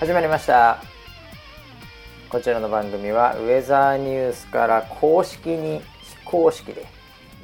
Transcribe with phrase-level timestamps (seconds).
[0.00, 0.82] 始まりました。
[2.30, 6.86] こちらの番組はウェザーニュースから公式に非公式で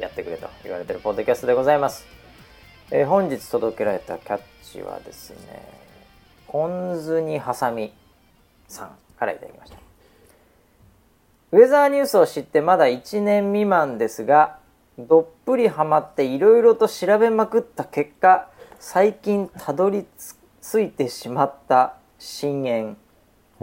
[0.00, 2.06] やってくれと言われてるポッドキャストでございます、
[2.90, 5.68] えー本日届けられたキャッチはですね
[6.48, 7.92] ポン酢にハサミ
[8.68, 9.76] さんからいただきました。
[11.52, 14.60] ウェザーニュースを知ってまだ1年未満ですが
[14.98, 18.48] どっぷりハマっていろいろと調べまくった結果
[18.80, 20.06] 最近たどり
[20.62, 22.96] 着いてしまった深淵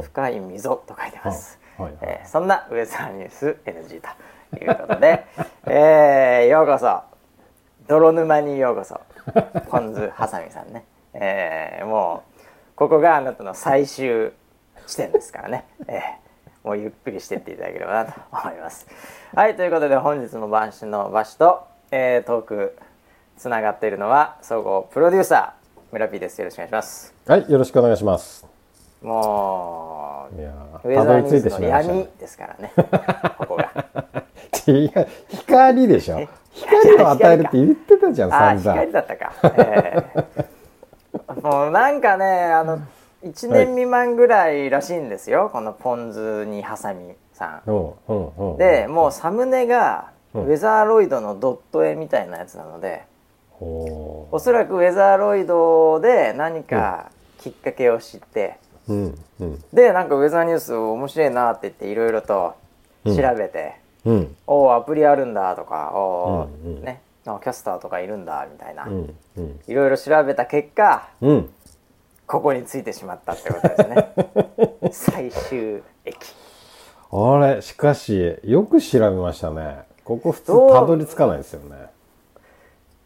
[0.01, 1.91] 深い溝と書いてます、はい。
[1.93, 1.97] はい。
[2.01, 4.01] えーそんなウェザーニュース NG
[4.57, 5.25] ということで、
[5.67, 7.01] えーようこそ。
[7.87, 8.99] 泥沼にようこそ。
[9.69, 12.39] ポン酢ハサミさんね、えーもう
[12.75, 14.33] ここがあなたの最終
[14.87, 16.01] 地点ですからね、えー
[16.63, 18.87] もうゆっくりしてっていただければなと思います。
[19.35, 22.77] はいということで本日の番師の場所と、えートーク
[23.37, 25.62] つながっているのは総合プロデューサー
[25.93, 26.39] 村 P です。
[26.39, 27.13] よろしくお願いします。
[27.27, 28.47] はい、よろしくお願いします。
[29.03, 30.51] もういや
[30.83, 32.09] ウェザーニュースの闇ね。
[32.19, 32.73] ですからね。
[33.37, 33.85] ここが。
[34.65, 36.17] 違う、光でしょ。
[36.17, 36.27] え？
[36.53, 38.73] 光を与えるって言ってたじゃん、あ散々。
[38.73, 41.41] 光だったか、ええ。
[41.43, 42.79] もうなんかねあの
[43.23, 47.69] 1年未満ぐらいらしいんですよ、このポン酢にハサミさん。
[47.69, 48.53] うん、うん、う。
[48.55, 48.57] ん。
[48.57, 50.47] でもうサムネがウうん。
[50.47, 53.03] ェザーロイドのドット絵みたいなやつなので
[53.63, 62.55] おおそらくウェザーロイドで何かきっかけを知って、ーうん、うん、でなんかウェザーニュース面白いなって言っていろいろと
[63.05, 63.75] 調べて、
[64.05, 66.83] うん、おおアプリあるんだとかおー、うんうん。
[66.83, 71.49] ねあキャスターとかいるんだみたいな、うん、うん、いろいろ調べた結果うん。
[72.25, 74.89] ここについてしまったってことですね。
[74.91, 76.17] 最終駅。
[77.11, 79.83] あれ、しかし、よく調べましたね。
[80.03, 81.92] ここ普通たどり着かないですよね。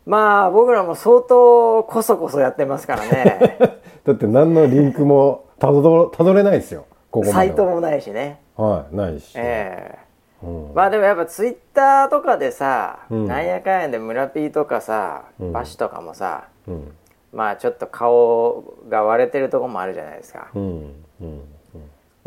[0.08, 3.58] まあ僕らも相当こそこそやってますからね。
[4.06, 6.86] だって何のリンクもたどたどれないですよ。
[7.12, 7.26] ここ。
[7.28, 8.40] サイトもないしね。
[8.56, 9.34] はい、ないし。
[9.38, 10.08] ええ。
[10.44, 13.28] うん、まあでもやっぱツイッターとかでさ、うん。
[13.28, 15.52] なんやかんやで村 P とかさ、うん。
[15.52, 16.96] バシとかもさうん、
[17.34, 21.42] まあちょっと顔が割れてるとこもあるじゃないですか、うん、うん、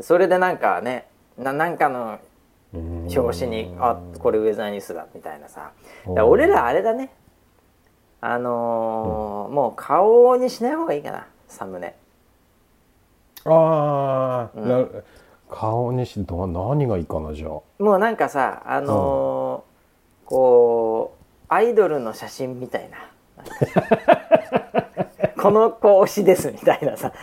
[0.01, 2.19] それでなんかねななんかの
[2.75, 3.09] うん。
[3.11, 5.73] 表紙に「あこれウェザーニュースだ」みたいなさ。
[6.07, 7.11] 俺らあれだね
[8.23, 11.97] あのーもう顔にしない方がいいかなサムネ。
[13.45, 14.85] ああ、な
[15.51, 17.51] 顔にしど何がいいかなじゃあ。
[17.83, 22.99] もうなんかさあのーこうアイドルの写真みたいな。
[25.43, 27.13] この子推しですみたいなさ。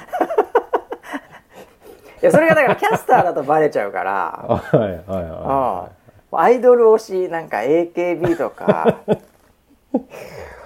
[2.22, 4.46] いやそれがだからキャスターだとバレちゃうから。
[4.50, 5.90] あ はいはいは
[6.32, 6.40] うん。
[6.40, 6.98] アイドル推
[7.28, 8.98] しなんか AKB とか。
[9.94, 10.00] い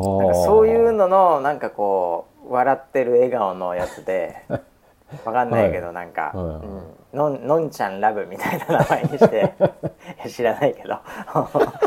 [0.00, 4.44] なんかそういうののなんかこう笑ってる笑顔のやつで
[5.24, 6.46] わかんないけどなんか、はい。
[6.46, 6.82] はいうん。
[7.12, 9.54] のんのんちゃんラブみたいな名前にして
[10.28, 10.98] 知らないけど。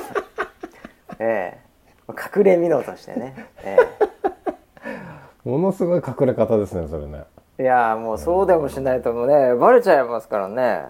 [1.19, 1.71] ええ。
[2.11, 3.33] 隠れ蓑としてね、
[3.63, 3.77] え
[5.45, 7.23] ものすごい隠れ方ですねそれね。
[7.57, 10.85] えいやもうそうでもしないともうねバレちゃいますからね。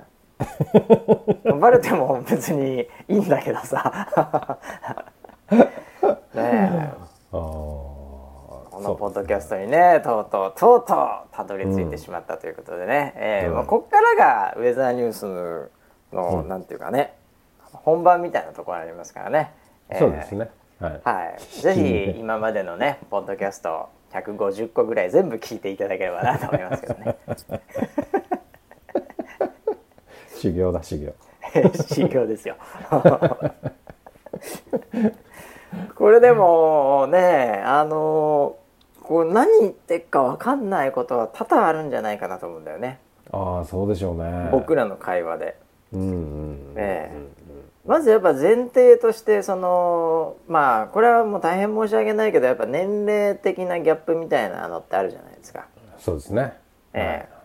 [1.60, 4.58] バレても別にいいんだけどさ。
[5.52, 5.70] ね
[6.34, 10.98] えこのポッドキャストにねとうとうとうとう
[11.36, 13.56] たどり着いてしまったということでね、えーうん。
[13.56, 15.26] まあ、こっからがウェザーニュース
[16.14, 16.50] の、うん。
[16.50, 17.14] なんていうかね
[17.72, 19.54] 本番みたいなところありますからね、
[19.90, 20.50] えーそうですね。
[20.80, 21.00] はい。
[21.04, 21.42] はい。
[21.62, 27.18] ぜひ今までのねポッドキャスト150個ぐらい全部聞いていただければなと思いますけどね。
[30.36, 31.14] 修行だ修行。
[31.94, 32.56] 修行ですよ
[35.96, 38.58] これでもねあの
[39.02, 43.00] こう何言ってっか分かんないことは多々あるんじゃないかなと思うんだよね。
[43.32, 44.50] ああそうでしょうね。
[44.52, 45.58] 僕らの会話で。
[45.94, 47.42] うんうんええ。
[47.86, 55.66] まずやっぱ前提としてそのまあこれはもう大変申し訳ないけどやっぱ年齢的なギャップみたいなのってあるじゃないですか。
[55.98, 56.54] そうですね。
[56.94, 57.42] ええ。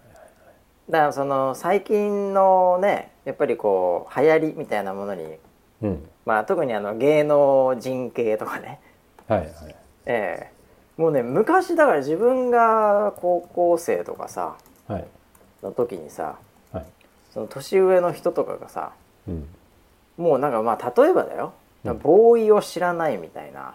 [0.90, 5.25] だからその最近のねやっぱりこう流行りみたいなものに、
[5.82, 8.81] うんまあ、特にあの芸能人系とかね、
[9.28, 9.50] はいはい。
[10.06, 11.00] ええ。
[11.00, 14.56] もうね昔だから自分が高校生とかさ
[14.88, 15.05] はい。
[15.62, 16.37] の時にさ
[16.73, 16.87] はい。
[17.32, 18.93] その年上の人とかがさ
[19.28, 19.46] うん。
[20.17, 21.52] もうなんかまあ例えばだよ、
[21.84, 21.99] うん。
[21.99, 23.75] ボーイを知らないみたいな。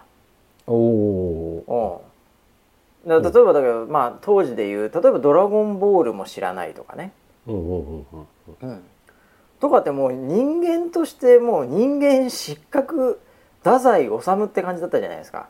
[0.67, 2.03] おお
[3.03, 3.09] うん。
[3.09, 7.13] だから例えばだけど、まあ当時で言う例えば「ドラゴンボール」も知らないとかね、
[7.47, 7.55] うん。
[7.55, 7.87] うん。
[7.87, 8.05] うん。
[8.11, 8.27] うん。
[8.61, 8.83] うん、
[9.61, 13.21] とかってもう人間としてもう人間失格
[13.59, 15.47] 太宰治って感じだったじゃないですか。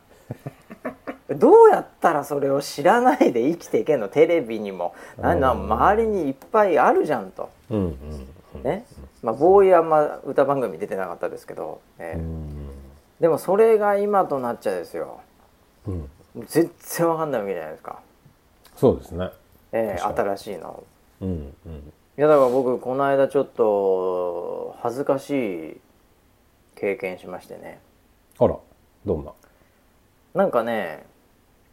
[1.34, 4.94] どうやったらそれを知らないで生きていけんのテレビにも。
[5.18, 7.50] なんだ周りにいっぱいあるじゃんと。
[7.70, 7.98] うん
[8.54, 8.86] うんね
[9.24, 12.68] まあ、ボーイはあんま歌番組出てなかったですけど、えーうん
[13.22, 15.22] でもそれが今となっちゃですよ。
[15.88, 16.10] うん。
[16.48, 18.00] 全然わかんないわけじゃないですか、
[18.76, 19.30] そうですね。
[19.72, 20.84] えー新しいの
[21.22, 25.32] うんうんいやだから僕この間ちょっと恥ずかし
[25.72, 25.82] い
[26.76, 27.80] 経験しましてね。
[28.38, 28.58] あら
[29.04, 29.32] どんな？
[30.36, 31.04] なんかね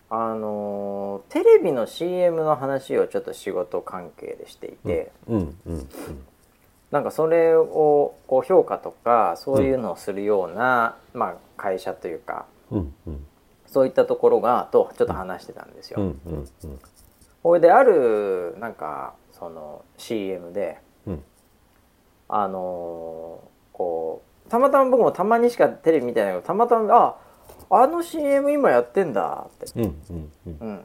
[0.08, 5.88] あのーテレビの CM の話をちょっと仕事関係でしていて、うんうん
[6.92, 13.26] なんかそれをこう評価とかそういうのをするような、まあ、会社というかうんうん。
[13.66, 16.00] そういったところがとちょっと話してたんですよ。
[16.00, 16.48] うんうん
[17.44, 17.60] うん。
[17.60, 20.79] であるなんかその CM で。
[21.06, 21.25] うん。
[22.29, 23.49] あのー
[23.79, 27.17] こうたまたま僕もたまにしかテレビ見てないけどたまたま
[27.70, 30.69] ああの CM 今やってんだって、うんうんうん。
[30.69, 30.81] うん、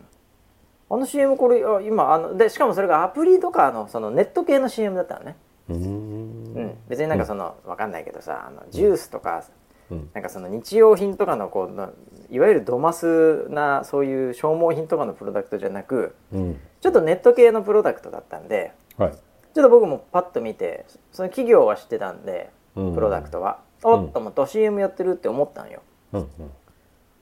[0.90, 5.36] あの CM これあ今あのでしかもそれがアプリとかのそのネット系の CM だったのね、
[5.70, 6.56] うん。
[6.56, 6.78] ん。
[6.88, 9.44] 別になんかその、わかんないけどさあのジュースとか、
[9.94, 10.10] うん。
[10.14, 11.92] なんかその日用品とかのこうな
[12.30, 16.60] いわゆるドマスなそういう消耗品とかのプロダクトじゃなくうん。
[16.82, 19.12] ちょっとネット系のプロダクトだったんではい。
[19.12, 22.94] ちょっと僕もパッと見てその企業は知ってたんでうん。
[22.96, 23.92] プロダクトは、うん。
[23.94, 25.82] おっと思って CM やってるって思ったんよ。
[26.14, 26.28] うん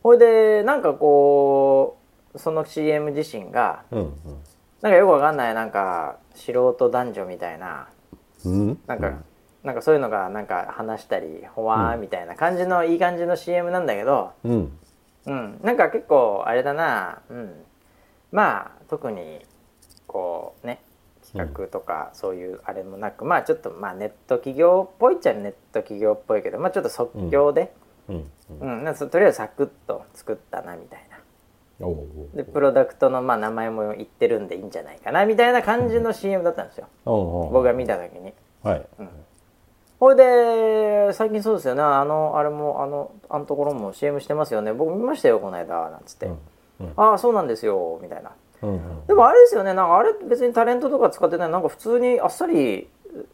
[0.03, 1.97] ほいでなんかこ
[2.33, 4.13] うその CM 自身がうんうん。
[4.81, 7.87] なんかよくわかんないなんか素人男女みたいな
[8.45, 8.79] うん。
[8.87, 9.13] なんか、
[9.63, 14.77] なんかそういうのがなんか話したりほわーみたいな感じのいい感じの CM なんだけどうん。
[15.25, 15.59] うん。
[15.63, 17.21] なんか結構あれだな。
[17.29, 17.53] うん。
[18.31, 19.45] まあ特に
[20.07, 20.81] こうね
[21.23, 27.73] 企画とかそういうあれもなく、まあちょっとまあネット企業っぽいっちゃネット企業っぽいけどまあちょっと即興で、
[28.09, 28.31] うん。
[28.59, 28.83] うん。
[28.83, 31.07] なんとりあえずサクッと作ったなみたい
[31.79, 31.85] な。
[31.85, 36.87] おおでプロダクトのまあ名前も言ってるんでいいんじゃないかなみたいな感じの CM だったんですよ。
[37.05, 38.33] お僕が見た時に。
[38.63, 38.85] はい
[40.01, 41.83] ほいで最近そうですよね。
[41.83, 44.73] あのあれもあのあのところも CM してますよね。
[44.73, 46.37] 僕見ましたよこの間なんつって、うん
[46.79, 46.93] うん。
[46.97, 48.31] ああそうなんですよみたいな。
[48.63, 49.05] うんうん。
[49.05, 49.75] でもあれですよね。
[49.75, 51.49] なんかあれ別にタレントとか使ってない。
[51.49, 52.87] なんか普通にあっさり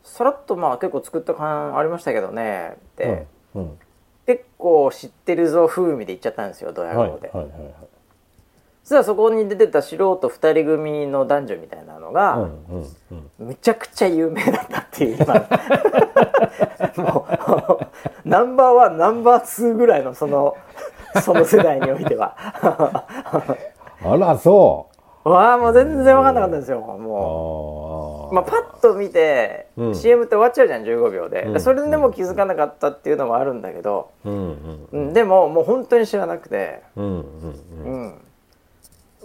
[0.04, 2.74] さらっとまあ結構作った感ありましたけどね。
[2.76, 3.80] って、うんうん。
[4.26, 7.74] 結構知ってるぞ風味で言っちゃったんですよドヤはい顔で、はいはいはい
[9.04, 13.48] そこに出てた素人2人組の男女みたいなのが、うんうんうん。
[13.48, 15.36] むちゃくちゃ有名だったっていう今
[16.98, 17.88] もう
[18.28, 20.56] ナンバーワンナンバーツーぐらいのその
[21.22, 22.36] その世代においては。
[24.04, 24.88] あらそ
[25.24, 29.96] わあもう全然分かんなかったんですようもう、あまあ、パッと見て、うん。
[29.96, 31.60] CM って終わっちゃうじゃん15秒で、うん。
[31.60, 37.24] それでも気づかなかったっていうのもあるんだけど、うんうんうん、でももう本当に知らなくて、うんうん。
[37.84, 38.22] うん、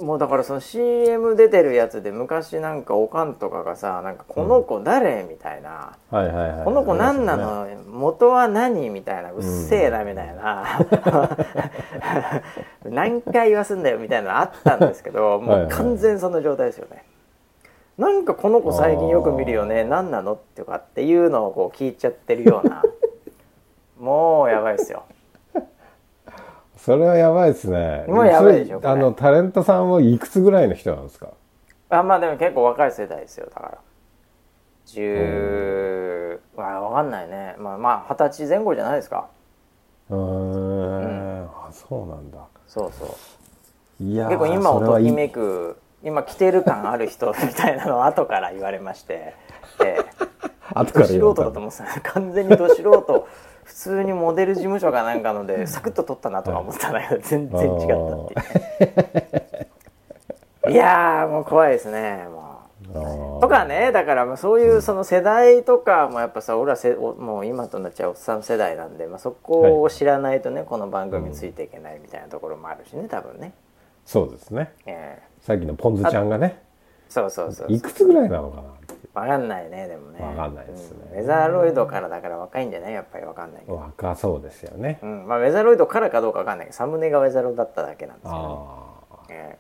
[0.03, 5.97] もうだからその CM 出てるやつで昔なんかおかんとかがさなんかこの子誰、みたいな。
[6.65, 10.81] この子何なの、元は何みたいなうっせえなみたいな、
[12.85, 17.05] 何回言わすんだよみたいなのあったんですけど もう完全その状態ですよね。
[17.97, 19.85] なんかこの子最近よく見るよね。
[19.85, 20.33] 何なの？
[20.33, 22.83] ってかっていうのをこう聞いちゃってるような。
[24.01, 25.05] もうやばいですよ。
[26.85, 28.05] それはやばいですね。
[28.09, 31.29] もうやばいでしょあのタレントさんはいくつぐらいの人なんですか？
[31.91, 33.79] あまあでも結構若い世代ですよだから。
[34.87, 37.55] 10まあ分かんないね。
[37.59, 39.29] まあまあ二十歳前後じゃないですか。
[40.11, 41.45] うーん。
[41.45, 42.39] あそうなんだ。
[42.67, 43.17] そうそ
[44.01, 44.03] う。
[44.03, 49.35] いやー結構今をときめく今着てる感ある人みたいなのを後から言われまして、
[49.85, 50.05] ええ、
[50.75, 51.45] 後から素人言われた。
[51.45, 52.13] だと思ってた。
[52.13, 53.29] 完全にど素人
[53.65, 58.35] 普通にモデル事務所かなんかのでサクッと撮ったなとか思ってたんだけど全然違ったって
[60.69, 60.73] いう。
[60.73, 62.61] いやーもう怖いですねも
[63.39, 63.41] う。
[63.41, 73.53] とかねだからまあそういうその世代とかもやっぱさ俺らせおもう今となっちゃうおっさん世代なんで、まあ、そこを知らないとねこの番組についていけないみたいなところもあるしね多分ね、
[74.05, 74.73] そうですね。
[74.87, 75.23] ええ。
[75.41, 76.61] さっきのポンズちゃんがね。
[77.09, 77.73] そうそうそう。
[77.73, 78.63] いくつぐらいなのかな
[79.15, 80.25] わかんないねでもね。
[80.25, 80.99] わかんないですね。
[81.13, 81.19] うん。
[81.19, 82.93] ウェザーロイドからだから若いんじゃない？
[82.95, 84.99] やっぱりわかんないけど、若そうですよね。
[85.03, 85.27] うん。
[85.29, 89.59] まあ、ウェザーロイドからかどうかわかんないけどサムネがウェザーロイドだっただけなんですよね、あえ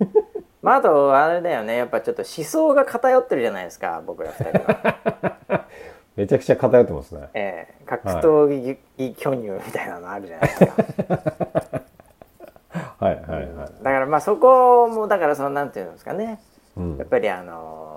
[0.00, 0.06] え。
[0.62, 1.76] まああとあれだよね。
[1.76, 4.96] やっぱちょっと思想が偏ってるじゃないですか僕ら二人は、
[5.48, 5.66] あ
[6.16, 7.28] めちゃくちゃ偏ってますね。
[7.34, 7.84] ええ。
[7.86, 8.48] 格闘
[8.98, 10.72] 技巨乳みたいなのあるじゃないですか、
[12.98, 13.14] はい。
[13.28, 13.48] はいはい
[13.82, 16.40] だからまあそこもだからそのなんていうんですかね。
[16.76, 16.96] うん。
[16.96, 17.91] やっぱりあの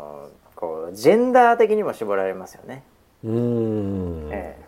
[0.56, 2.84] こうジェンダー的にも絞られますよね。
[3.24, 4.30] うーん。
[4.32, 4.66] ええ。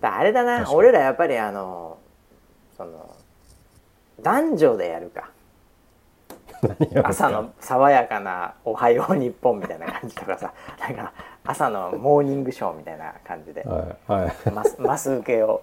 [0.00, 1.98] だあれだな俺らやっぱりあの
[2.76, 3.14] その
[4.20, 5.30] 男女で やるか。
[7.04, 10.52] 朝の爽やかな「おはよう日本」みたいな感じとかさ。
[10.80, 11.12] なんか
[11.44, 13.62] 朝のモーニングショーみたいな感じで。
[13.62, 14.12] はい。
[14.12, 14.32] はい。
[14.78, 15.62] マス受けを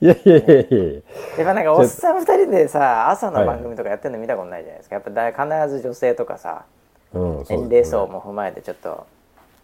[0.02, 0.94] いやいやいやいや。
[0.94, 1.02] やっ
[1.38, 4.96] ぱなんかおっさん2人でさ朝の番組とかやってるの見たことないじゃないですか。
[4.96, 6.66] やっぱだ必ず女性とかさ
[7.14, 9.08] うん年齢層も踏まえてちょっと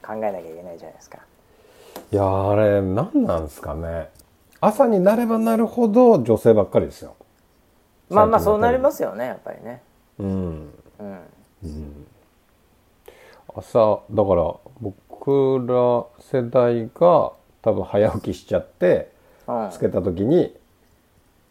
[0.02, 1.20] 考えなきゃいけないじゃないですか。
[2.12, 4.10] いやあれ何なんですかね。
[4.62, 7.16] 朝になればなるほど女性ばっかりですよ。
[8.10, 9.82] まあまあそうなりますよねやっぱりね。
[10.20, 10.74] うん。
[11.64, 12.06] うん。
[13.56, 19.11] 朝だから僕ら世代が多分早起きしちゃってうん
[19.72, 20.56] つけた時に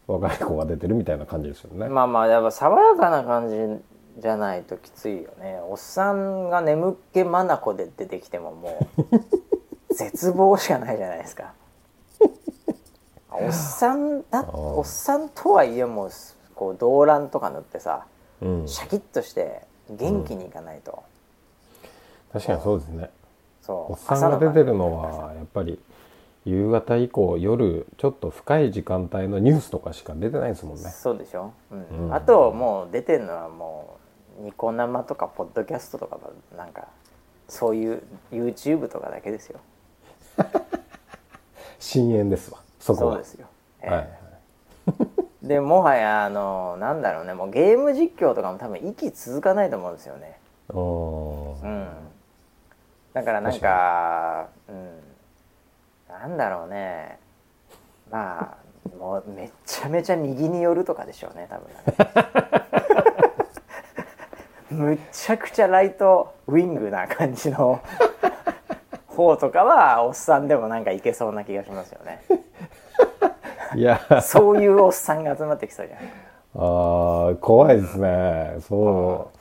[0.07, 5.59] 若い子が出てるみたいな感じですよね、まあまあやっぱ爽やかな感じじゃないときついよね。
[5.69, 8.87] おっさんが眠気まなこで出てきてもも
[9.89, 11.53] う 絶望しかないじゃないですか。
[13.31, 16.09] おっさんだおっさんとはいえもう
[16.53, 18.05] こう動乱とか塗ってさ
[18.41, 21.03] うん、シャキッとして元気にいかないと、
[22.33, 23.09] 確かにそうですね。
[23.61, 23.91] そう。
[23.93, 25.79] おっさんが出てるのはやっぱり
[26.45, 30.81] 夕方以降夜ちょっと深い時間帯のニュースとかしか出てないですもんね。
[30.81, 32.05] 組そうでしょ、うん。
[32.07, 32.13] うん。
[32.13, 33.99] あともう出てるのはも
[34.41, 36.19] うニコ生とかポッドキャストとか
[36.57, 36.87] なんか
[37.47, 39.59] そういう YouTube とかだけですよ。
[41.79, 43.11] 深淵ですわそこは。
[43.13, 43.47] そうですよ、
[43.81, 43.89] ええ。
[43.89, 44.09] はいはい。
[45.47, 47.35] でもはやあのなんだろうね。
[47.35, 50.39] もうゲーム実況とかも多分息続かないと思うんですよね。
[50.69, 51.65] おー。
[51.65, 51.87] うん。
[53.13, 55.10] だからなんかうん
[56.11, 57.17] なんだろうね。
[58.11, 58.57] まあ
[58.99, 61.67] もうめちゃめちゃ右に寄るとかでしょうね多分。
[64.77, 67.81] むっちゃくちゃライトウィングな感じの
[69.07, 72.21] 方とかはおっさんでもなんかいけそうな気がしますよね。
[73.75, 74.21] いや。
[74.21, 75.99] そういうおっさんが集まってきそうじゃん。
[76.55, 78.57] あー怖いですね。
[78.67, 79.31] そ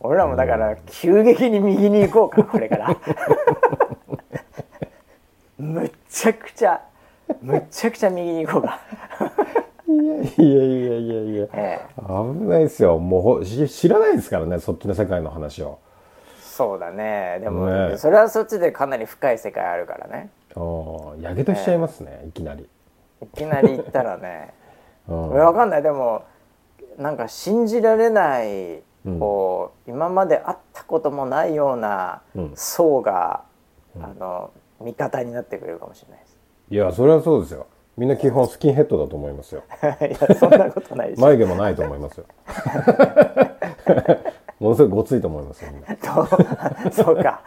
[0.00, 2.96] 俺らもだから急激に右に行こうかこれから
[6.18, 6.80] ちゃくちゃ
[7.40, 8.80] むっちゃくちゃ右に行こうか。
[9.86, 11.46] ういやいやいやいやいや。
[11.52, 12.00] ええ。
[12.00, 12.98] 危ないですよ。
[12.98, 15.78] もう知らないですからねそっちの世界の話を。
[16.40, 17.38] そうだね。
[17.40, 17.96] でもね。
[17.98, 20.30] それはそっちでかなり深い世界あるからね。
[20.56, 22.66] おーやけどしちゃいますね、いきなり、
[23.22, 24.52] いきなり行ったらね。
[25.06, 25.30] うん。
[25.30, 25.82] わかんない。
[25.84, 26.24] でも
[26.96, 29.20] なんか信じられない、うん。
[29.20, 32.52] こう今まで会ったこともないようなうん。
[32.56, 33.44] 層が、
[34.00, 36.38] あの味方になってくれるかもしれないです。
[36.70, 37.66] いやそれはそうですよ。
[37.96, 39.62] みんな基本スキンヘッドだと思いますよ。
[39.82, 42.26] いやそんなことないでしょ眉毛もないと思いますよ。
[44.60, 45.96] ものすごいごついと思いますよみんな。
[45.96, 46.26] と
[46.92, 47.40] そうか。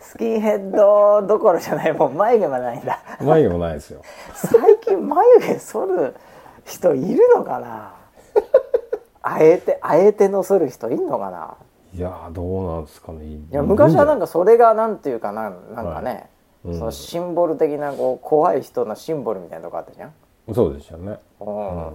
[0.00, 2.98] スキンヘッドどころじゃないもう眉毛もないんだ。
[3.20, 4.00] 眉毛もないですよ。
[4.34, 6.14] 最近眉毛剃る
[6.64, 7.94] 人いるのかな？
[9.22, 11.54] あえてあえての剃る人いんのかな？
[11.94, 13.24] いやーどうなんですかね。
[13.24, 13.46] いい？
[13.50, 16.35] や昔はなんかかそれがなんていうかななんかね、うん
[16.72, 20.12] そのシンボル的なこう怖い人のシンボルみたいなとこあったじゃん、
[20.54, 21.18] そうでしたね。
[21.40, 21.92] うん。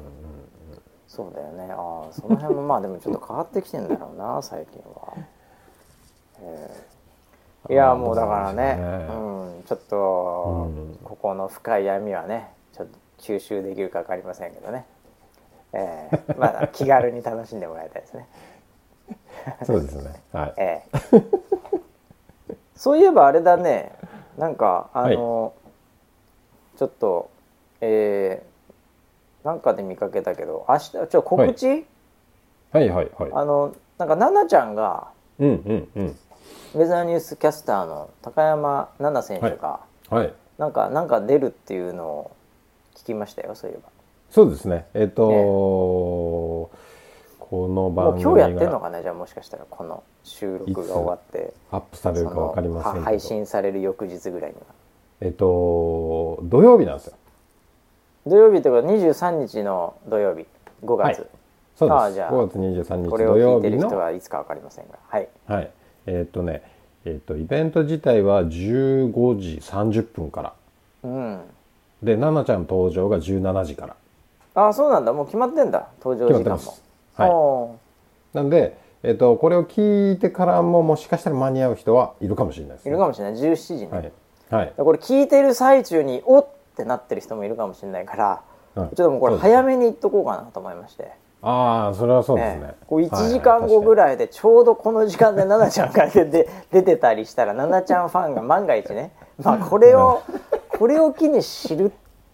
[1.08, 1.74] そうだよね。
[1.74, 5.14] ああその辺もまあでもちょっと変わってきてんだろうな 最近は、
[6.42, 6.72] え
[7.70, 8.76] えいやもうだからね。
[8.76, 9.08] ね。
[9.12, 11.00] うん、ちょっと、うん。
[11.04, 14.86] ここの深い闇はねちょっと吸収できるか分かりませんけどね、
[15.74, 18.28] ええまだ気軽に楽しんでもらいたいですね。
[19.64, 20.22] そうですね。
[20.32, 20.54] はい。
[20.58, 21.22] ええ
[22.76, 23.92] そういえばあれだね
[24.42, 25.54] なんかあの、
[26.76, 27.30] ちょっと
[27.80, 31.86] えー、なんかで見かけたけど明日ちょっと告知、はい。
[32.74, 36.18] はいはいあのなんか奈々ちゃんがうんうんうん。
[36.74, 40.34] ウェザーニュースキャスターの高山奈々選手が、はい。
[40.58, 42.32] なんかなんか出るっていうのを
[42.96, 43.80] 聞きましたよそういえ
[44.32, 44.88] そうですね。
[44.96, 46.80] えっ、と、ね
[47.52, 49.02] このばもう番組今日やってんのがかな？
[49.02, 51.54] じゃあもしかしたらこの収録が終わって。
[51.70, 53.04] アップされるかわかりませんけど。
[53.04, 54.62] 配信される翌日ぐらいには。
[55.20, 57.14] えっと土曜日なんですよ。
[58.26, 60.46] 土曜日というか23日の土曜日。
[60.86, 61.16] 5月、はい。
[61.76, 61.92] そうです。
[61.92, 63.98] ああじゃあ5月23日これを土曜日聞いてる人の。
[63.98, 64.98] はいつか分かりませんが。
[65.10, 65.28] はい。
[65.46, 65.72] はい。
[66.06, 66.64] えっとね
[67.04, 70.54] えっとイベント自体は15時30分から。
[71.04, 71.42] うん。
[72.02, 73.96] で奈々ちゃん登場が17時から。
[74.56, 75.12] ああそうなんだ。
[75.12, 75.90] もう決まってんだ。
[76.02, 76.40] 登場時間も。
[76.40, 76.91] 決まってます
[77.22, 77.30] はい。
[77.30, 77.76] お
[78.34, 83.34] なんで、えっとこれを聞いてからももしかしたら間に合う人はいるかもしれないです、ーいるかもしれない。
[83.36, 84.12] 17時ね、はい。
[84.50, 84.74] はい。
[84.78, 88.42] これ聞いてる最中におってなってる人もいるかもしれないから、
[88.76, 88.96] はい。
[88.96, 91.12] ちょっともうこれ早めに言っとこうかなと思いまして、
[91.42, 92.68] ああそれはそうですね。
[92.68, 92.74] ね。
[92.86, 99.12] こう1時間後ぐいらいでちょうどこの時間で奈々ちゃんが出て出てたりしたら奈々ちゃんファンが万が一ね。
[99.42, 100.22] まあこれを
[100.70, 101.92] これを機に知る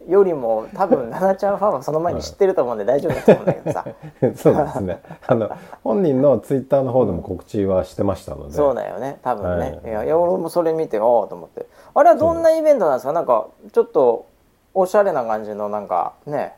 [0.08, 3.86] よりも多分奈々ちゃんファンはその前に知ってると思うんで大丈夫だと思うんだけどさ。
[4.36, 5.02] そうですね。
[5.28, 5.52] あの
[5.84, 8.54] 本人のツイッターの方でも告知はしてましたので。
[8.54, 9.20] そうだよね。
[9.24, 9.82] 多分ね、はい。
[9.84, 11.66] い、やいや俺もそれ見てああと思って。
[11.94, 13.14] あれはどんなイベントなんですか？
[13.14, 14.26] なんかちょっと
[14.74, 16.56] おしゃれな感じのなんかね。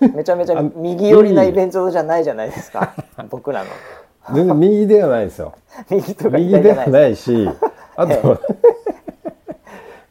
[0.14, 2.94] めちゃめちゃあ右寄りなイベントじゃないじゃないですか。
[3.28, 3.70] 僕らの。
[4.32, 5.52] 全然右ではないですよ。
[5.90, 7.50] 右とか右ではないし、
[7.96, 8.38] あと、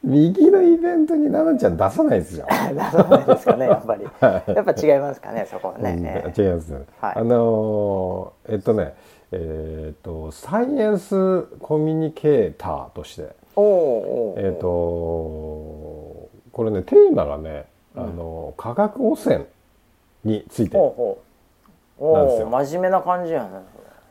[0.04, 2.46] 右のイベントに奈々ちゃん出さないですよ。
[2.92, 4.04] そうなんですかねやっぱり。
[4.54, 7.14] やっぱ違いますかねそこはね、違います、はい。
[7.16, 8.94] あのーえっとね
[9.32, 13.28] えっとサイエンスコミュニケーターとして。
[13.56, 19.46] おうおうえっとこれねテーマがね、あの化学汚染
[20.24, 21.16] について、なんですよ。
[21.98, 23.48] おお真面目な感じやね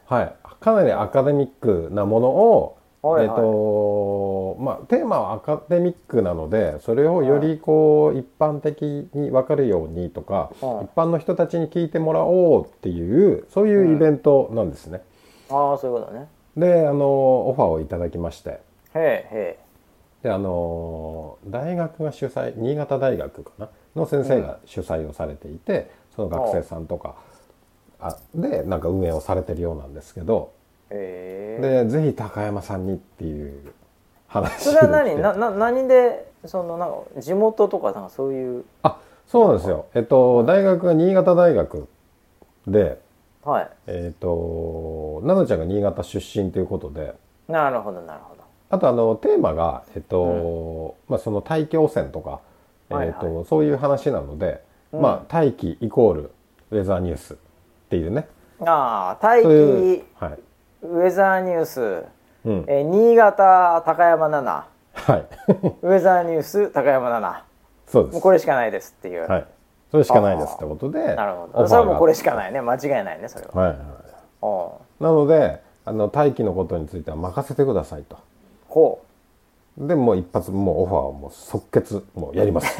[0.05, 3.37] はい、かなりアカデミックなものを、はいはい。
[3.37, 10.85] えっとまあ、テーマはアカデミックなのでそれをよりこう、一般的に分かるようにとか、はい。
[10.85, 15.01] 一般の人たちに聞いてもらおうっていうそういうイベントなんですね。
[15.49, 16.29] ああそういうことね。
[16.55, 18.49] であのオファーをいただきまして。
[18.51, 18.59] へ
[18.95, 19.59] えへ
[20.23, 23.69] であの大学が主催新潟大学かな？
[23.97, 27.15] の先生が主催をされていて、その学生さんとか
[27.99, 30.53] あでなんか運営をされてるようなんですけど。
[30.93, 33.73] えへえでぜひ高山さんにっていう
[34.27, 34.63] 話。
[34.63, 35.21] それはで何？
[35.21, 38.63] なな何でそのなんか地元とかなんかそういう？
[38.83, 39.85] あそうなんですよ。
[39.93, 41.87] えっと大学が新潟大学
[42.67, 43.01] で
[43.43, 43.69] はい。
[43.87, 47.13] えっと奈々ちゃんが新潟出身ということで。
[47.47, 48.43] なるほどなるほど。
[48.69, 52.39] あとあのテーマがえっと、まあその大気汚染とか、
[52.89, 53.07] はいはい。
[53.07, 55.01] えっとそういう話なので、うん。
[55.01, 56.31] まあ大気イコール
[56.71, 57.37] ウェザーニュースっ
[57.89, 58.27] ていうね。
[58.61, 59.47] ああ大気。
[60.15, 60.39] はい、
[60.83, 62.03] ウェザーニュース、
[62.45, 65.25] うん、えー新潟高山奈はい。
[65.47, 67.45] 々 ウェザーニュース高山奈々
[67.87, 68.13] そうです。
[68.13, 69.45] もうこれしかないですっていう、はい。
[69.91, 71.67] それしかないですってことでなるほど。
[71.67, 72.61] それはもうこれしかないね。
[72.61, 73.79] 間違いないねそれは、はいはい
[74.99, 78.17] なのであの大気のことについては任せてくださいと。
[78.67, 79.01] ほ
[79.77, 82.77] でもう一発もうオファーをもう即決もうやります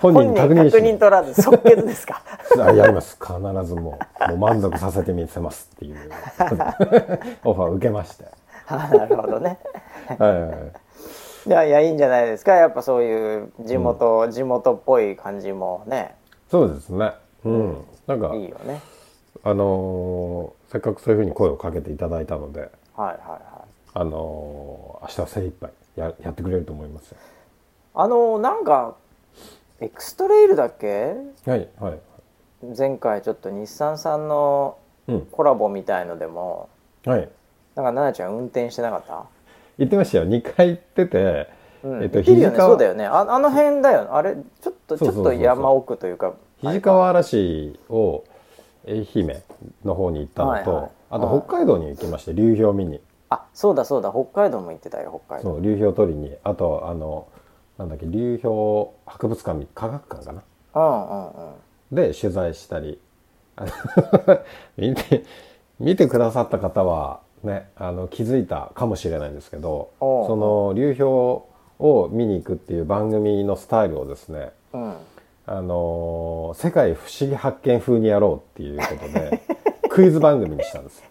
[0.00, 2.22] 本人確認し確認取らず即決ですか？
[2.60, 3.16] あやります。
[3.18, 3.32] 必
[3.64, 5.96] ずもうもう満足させてみせますっていう。
[7.44, 8.26] オファーを受けまして。
[8.68, 9.58] あなるほどね。
[10.18, 10.72] はいはいはい。
[11.46, 12.52] いやいやいいんじゃないですか。
[12.54, 16.14] やっぱそういう地元、地元っぽい感じもね。
[16.50, 17.12] そうですね。
[17.44, 17.84] うん。
[18.06, 18.80] なんかいいよね。
[19.42, 22.60] あのーせっかくそういうふうに声をかけていただいたので。
[22.60, 22.68] はい
[23.00, 23.18] はいはい
[23.94, 27.10] あのー明日は精一杯ややってくれると思います。
[27.12, 27.16] よ
[27.94, 28.96] あのなんか
[29.80, 31.14] エクストレイルだっけ？
[31.46, 31.98] はいはい。
[32.76, 35.20] 前回ちょっと日産さんのうん。
[35.30, 36.68] コラボみたいのでも
[37.04, 37.20] はい。
[37.20, 37.30] なんか
[37.92, 39.24] 奈々ちゃん運転してなかった？
[39.78, 40.26] 言ってましたよ。
[40.26, 41.48] 2回行ってて、
[41.82, 42.52] うん、えっとね。
[42.56, 43.04] そうだよね。
[43.06, 48.24] ああの辺だよあれちょっとちょっと山奥というか肱川嵐を
[48.88, 49.42] 愛媛
[49.84, 50.90] の方に行ったのと、はいはい。
[51.10, 53.00] あと北海道に行きまして流氷見に
[53.34, 54.10] あそうだそうだ。
[54.10, 55.50] 北海道も行ってたよ北海道。
[55.54, 56.36] そう流氷取りに。
[56.44, 57.26] あとあの
[57.78, 60.42] なんだっけ流氷博物館科学館かな？
[60.74, 61.54] うんうんうん。
[61.92, 63.00] で取材したり。
[64.76, 65.24] 見て
[65.78, 71.04] 見てくださった方はねあの気づいたかもしれないんですけどおうその流氷
[71.78, 74.94] を見に行くっていう番組のスタイルをですねうん。
[75.46, 79.40] あのー世界不思議発見風にやろうっていうことで
[79.90, 81.00] クイズ番組にしたんです。
[81.00, 81.06] よ。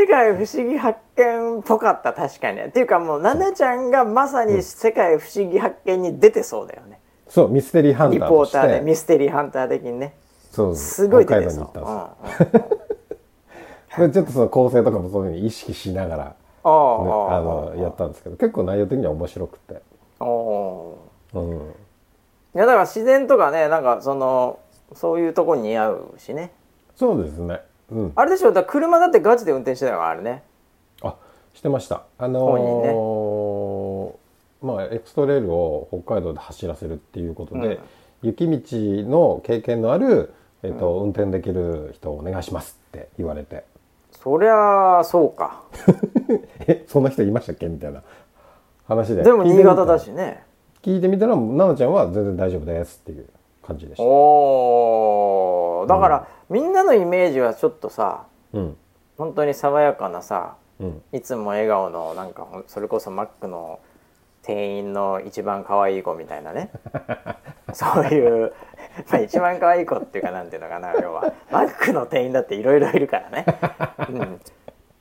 [0.00, 2.62] 世界不思議発見っぽかった確かに。
[2.62, 10.14] っていうかもう奈々ちゃんがまさに世界不思議発見に出てそうだよね、そうミステリーハンタリーとしポーターでてミステリーハンター的にね。
[10.50, 11.66] そうすごい出てそう。
[14.10, 16.32] ちょっとその構成とかもそういうふうに意識しながら、ね、
[16.64, 19.82] あのやったんですけど結構内容的には面白くて、
[20.18, 20.96] あお
[21.34, 21.58] うん、い
[22.54, 24.60] やだから自然とかねなんかその
[24.94, 26.52] そういうとこに似合うしね。
[26.96, 27.60] そうですね。
[27.90, 30.42] うん、あれでしょだ車だってガチで運転してたからあれね。
[31.02, 31.16] あ
[31.54, 32.04] してました。
[32.18, 37.78] あのーまあエクストレイルを北海道で走らせるっていうことで、うん。
[38.22, 43.64] 雪道の経験のある、えっと運転できる人をお願いしますって言われて。
[44.12, 45.62] そりゃあそうか。
[46.68, 47.68] えそんな人いましたっけ？
[47.68, 48.02] みたいな。
[48.86, 49.22] 話で。
[49.22, 50.44] でも新潟だしね。
[50.82, 53.26] 聞いてみたら奈々ちゃんは全然大丈夫ですっていう
[53.70, 54.02] 感じでした。
[54.02, 55.88] おー。
[55.88, 58.76] だから、みんなのイメージはちょっとさうん。
[59.16, 61.02] 本当に爽やかなさうん。
[61.12, 63.80] いつも笑顔のなんかそれこそマックの
[64.42, 66.70] 店員の一番可愛い子みたいなね。
[67.72, 68.52] そういう、
[69.10, 71.32] まあ、一番可愛い子っていうかなんていうのかな要は。
[71.50, 73.46] マックの店員だっていろいろいるからね、
[74.08, 74.40] うん、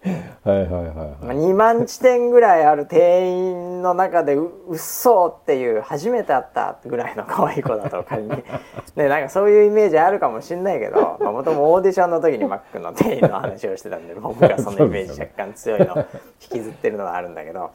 [0.01, 1.37] はいはいはいまあはい。
[1.37, 8.29] 2万地点ぐらいある定員の中でううっそっていう初めて会ったぐらいの可愛い子だと仮に。
[8.95, 16.05] ねなんかそういうイメージあるかもしんないけどもともオーディションの時にマックの店員の話をしてたんで僕がそのイメージ若干強いのを引
[16.39, 17.71] きずってるのはあるんだけど、はい。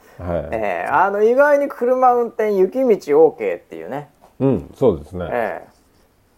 [0.51, 2.87] えーあの意外に車運転雪道
[3.29, 4.09] OK っていうね、
[4.39, 5.63] うんそうですね、え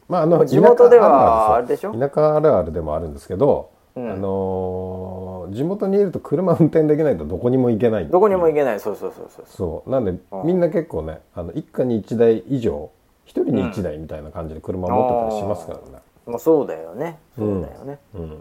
[0.10, 1.94] まああの地元ではあれでしょ？
[1.94, 4.12] 田舎あるあるでもあるんですけど、うん。
[4.12, 8.80] あのー地元にいると車運転できないとどこにも行けないーどこにも行けない。
[8.82, 9.46] そうそうそうそう。
[9.48, 9.90] そう。
[9.90, 10.46] なんでうん。
[10.46, 12.90] みんな結構ねあの一家に一台以上
[13.26, 16.04] 一人に一台みたいな感じで車持ってたりしますからね。
[16.26, 17.18] もうそうだよね。
[17.38, 18.38] そうだよね、うん。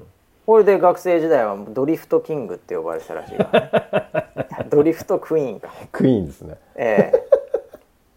[0.46, 5.72] これで学生時代はドリフトキングって呼ばれてたらしいからねドリフトクイーンか。
[5.92, 6.56] クイーンですね。
[6.74, 7.26] ええ。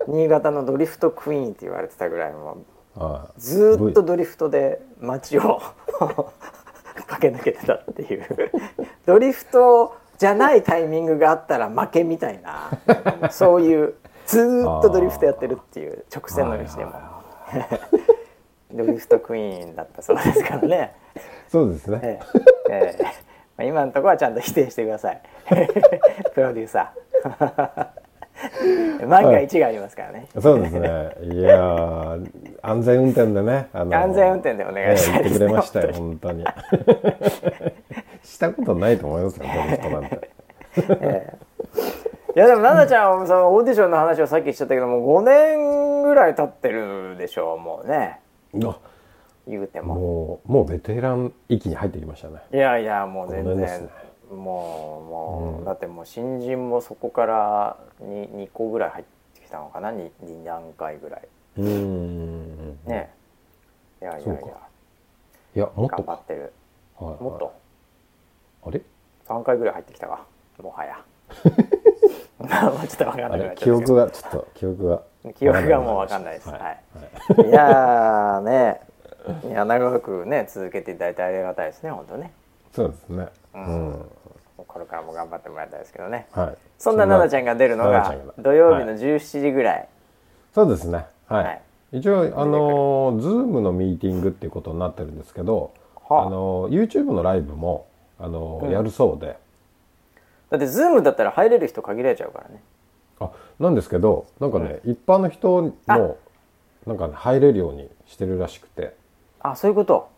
[0.08, 2.58] 新潟のドリフトクイーンって言われてたぐらいも
[3.38, 5.62] ずーっとドリフトで街を
[7.03, 8.25] 駆け抜けてたっていう。
[9.05, 16.93] ドリフトじゃないタイミングがあったら負けみたいなそういうずーっとドリフトやってるっていう直線の道でも。
[18.71, 20.95] ドリフトクイーンだったそうですからね。
[21.47, 21.99] そうですね。
[22.03, 22.19] え
[22.69, 23.03] えええ。
[23.03, 23.09] ま
[23.57, 25.21] あ、今のところはちゃんと否定してください。
[26.35, 27.98] プロデューサー
[29.08, 30.89] 万が一がありますからね、そうですね。
[31.21, 32.30] いやー
[32.62, 36.45] 安全運転でねあの安全運転でお願いしたいですねええ言ってくれましたよ本当に。
[38.23, 40.30] したことないと思いますよドリフトなんて。
[42.36, 48.19] いやでも奈々ちゃんはそのオーディションの話をさっきしちゃったけども5年ぐらい経ってるでしょうもうね。
[48.63, 48.78] あ
[49.47, 49.95] 言うても。
[49.95, 52.36] もうもうベテラン域に入ってきましたね。
[52.54, 53.89] いやいやもう全然、
[54.35, 55.65] もうもう、うん。
[55.65, 61.27] だってもう新人もそこからに 2, 個ぐらい入ってきたのかな？2, 2段階ぐらい。
[61.57, 62.79] うーん。
[62.85, 63.09] ね。
[64.01, 64.41] いやいやいや。
[65.55, 65.95] いやもっとか。
[65.97, 66.53] 頑張ってる。
[66.97, 67.23] はいはい。
[67.23, 67.53] もっと。
[68.65, 68.81] あれ
[69.27, 70.25] ？3回ぐらい入ってきたか。
[70.61, 71.03] もはや。
[72.39, 72.45] も
[72.83, 75.01] うちょっと分かんなくなっ記憶がちょっと記憶が。
[75.35, 76.49] 記憶がもう分かんないです。
[76.49, 76.59] はい。
[76.61, 78.81] はい、い、やーね。
[79.45, 82.31] いや長くね続けていただいてありがたいですね本当ね。
[82.73, 83.27] そうですね。
[83.53, 84.05] ううんん、
[84.69, 86.27] これからも頑張ってもらいたいですけどね。
[86.32, 86.58] はい。
[86.77, 89.89] そんな奈々ちゃんが出るのが土曜日のはい17時ぐらい、
[90.53, 91.62] そうですねはい、はい。
[91.93, 95.73] 一応あのーズームのミーティングっていうことになってるんですけど、
[96.08, 96.27] はあ。
[96.27, 97.88] あのー YouTube のライブも
[98.19, 98.71] あのーうん。
[98.71, 99.38] やるそうで。
[100.51, 102.62] だって Zoom だったら入れる人限られちゃうからね。
[103.19, 106.17] あなんですけどなんかね、一般の人も
[106.86, 108.95] なんか、ね、入れるようにしてるらしくて。
[109.41, 110.10] あそういうこと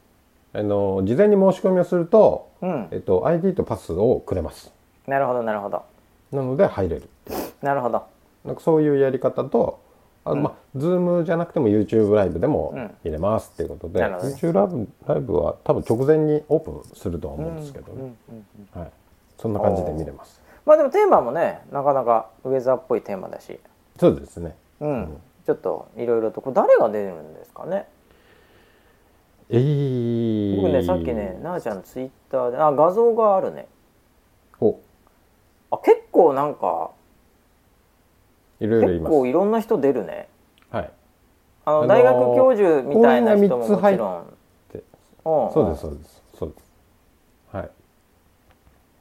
[0.54, 2.88] あのー事前に申し込みをすると、うん。
[2.92, 4.74] えっと、ID とパスをくれます。
[5.08, 5.84] なるほどなるほど。
[6.32, 7.10] なので入れる。
[7.62, 8.04] なるほど。
[8.46, 9.80] なんかそういうやり方と
[10.26, 12.96] あ、まあ、 Zoom じゃなくても YouTube ライブでもうん。
[13.04, 18.14] 入れますっていうことで、なるほどね YouTube ライブライブは多分直前にオープンするとは思うんですけどね、
[18.74, 18.92] はい、
[19.38, 20.42] そんな感じで見れます。
[20.66, 23.60] まあでもテーマもねなかなかウェザーっぽいテーマだし。
[24.00, 24.56] そうですね。
[24.80, 27.88] うん、ちょっといろいろとこれ誰が出るんですかね？
[29.54, 33.68] えー、僕ねさっきねなあちゃんのツイッターであ画像があるね。
[34.62, 34.80] お。
[35.72, 36.92] あ結構なんか
[38.62, 39.10] いろいろいます。
[39.10, 40.30] 結構いろんな人出るね。
[40.70, 40.92] はい。
[41.66, 44.34] あの、あのー大学教授みたいな人ももちろん。
[44.72, 44.84] でうん。
[45.52, 47.56] そうですそうですそうです。
[47.58, 47.70] はい。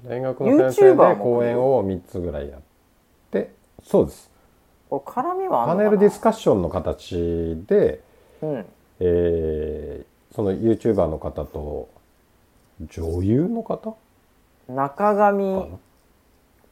[0.04, 2.60] 大学の先生で講演を3つぐらいやっ
[3.30, 3.52] て。
[3.84, 4.30] そうです。
[4.88, 8.00] これ絡みはパネルディスカッションの形で
[8.42, 8.66] うん。
[8.98, 11.88] えーその YouTuber の方と
[12.80, 13.96] 女優の方？
[14.68, 15.78] 中か上な？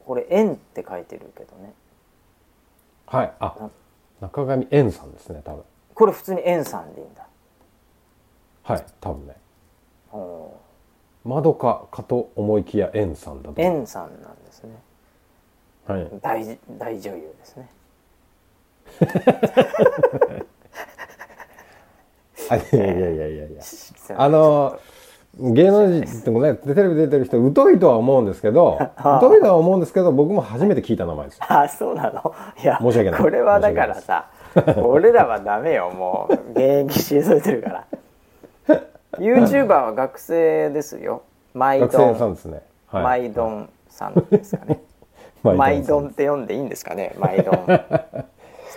[0.04, 1.72] これ「円」って書いてるけどね。
[3.06, 3.32] はい。
[3.40, 3.70] あ
[4.20, 5.64] 中上円さんですね多分。
[5.94, 7.26] これ普通に「円」さんでいいんだ。
[8.62, 9.36] はい多分ね。
[10.12, 10.48] うん
[11.24, 14.70] まどかかと思いきや円さんだと円さんなんですね。
[15.86, 16.08] はい。
[16.22, 17.68] 大大女優ですね
[22.50, 23.62] あいやいやいやいやいや。
[24.16, 24.78] あの
[25.40, 28.78] 芸能人でもねテレビ出てる人疎いとは思うんですけど
[29.20, 31.38] 疎いとは思うんですけど僕も初めて聞いた名前です。
[31.38, 32.34] よあそうなの？
[32.62, 33.20] いや申し訳ない。
[33.20, 34.26] これはだからさ
[34.82, 37.84] 俺らはダメよもう現役退いてるから。
[39.18, 41.22] YouTuber は学生ですよ。
[41.54, 42.12] マイ学ドン。
[42.14, 42.62] 生さんですね。
[42.88, 43.02] はい。
[43.04, 44.80] マイドンさんですかね。
[45.42, 47.14] マ マイドンンって読んでいいんですかね？
[47.18, 47.54] マイドン。
[47.54, 47.66] ちょっ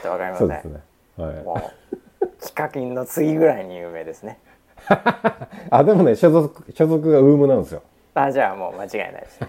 [0.03, 0.79] とわかりませ そうんですね。
[1.17, 1.35] はい。
[1.43, 1.61] も
[1.93, 1.97] う
[2.43, 4.39] ヒカキンの次ぐらいに有名ですね。
[5.69, 7.81] あでもね所属所属がウームなんですよ。
[8.13, 9.39] あじゃあもう間違いないです、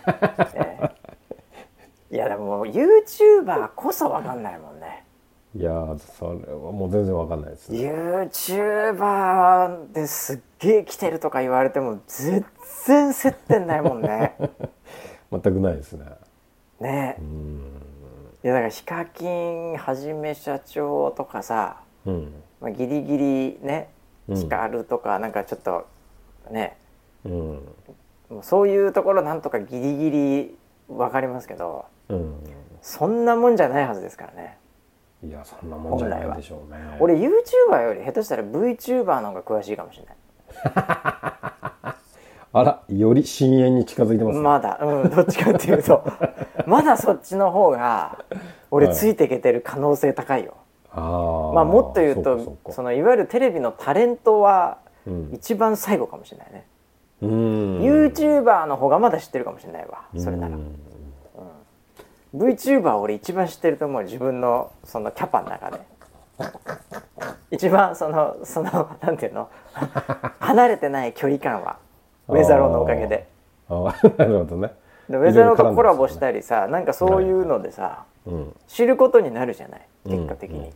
[0.54, 0.90] え
[2.10, 2.14] え。
[2.14, 5.04] いやでも YouTuber こそわかんないもんね。
[5.54, 7.78] いやーそれはもう全然わかんないですね。
[7.78, 12.44] YouTuber ですっげえ来てるとか言われても全
[12.86, 14.34] 然接点ないもんね。
[15.32, 16.06] 全くないですね。
[16.80, 17.16] ね
[18.44, 23.90] いやだからヒカキンはじめ社長とかさ、うんまあ、ギリギリね
[24.28, 24.36] うん。
[24.36, 25.86] ヒカルとかなんかちょっと
[26.50, 26.76] ね、
[27.24, 27.32] うん。
[27.32, 30.56] もうそういうところなんとかギリギリ
[30.88, 32.34] 分かりますけどうん。
[32.80, 34.58] そんなもんじゃないはずですからね。
[35.24, 36.78] いやそんなもんじゃないでしょうね。
[36.98, 40.16] 俺 YouTuber より下手したら VTuber の方が詳しいかもしれない。
[42.54, 46.04] あらより深淵に近づいてますね、まだ、うん、どっちかっていうと。
[46.66, 48.24] まだそっちの方が
[48.70, 50.56] 俺はいついていけてる可能性高いよ、
[50.92, 51.52] あー。
[51.52, 55.30] まあもっと言うとそのいわゆるテレビのタレントはうん。
[55.32, 56.66] 一番最後かもしれないね、
[57.22, 57.80] うん。
[57.80, 60.76] YouTuber の方がまだ知ってるかもしれないわそれなら、うん。
[62.36, 65.80] VTuber 俺一番知ってると思う自分のそのキャパの中で。
[67.50, 69.48] 一番そのそのなんていうの？
[70.40, 71.76] 離れてない距離感は
[72.28, 73.28] ウェザローのおかげで。
[73.68, 74.18] あー。
[74.18, 74.68] なるほどね。
[74.68, 74.74] で
[75.08, 78.56] ウェザローとコラボしたりさなんかそういうのでさうん。
[78.68, 79.80] 知ることになるじゃない？
[80.04, 80.72] 結果的に、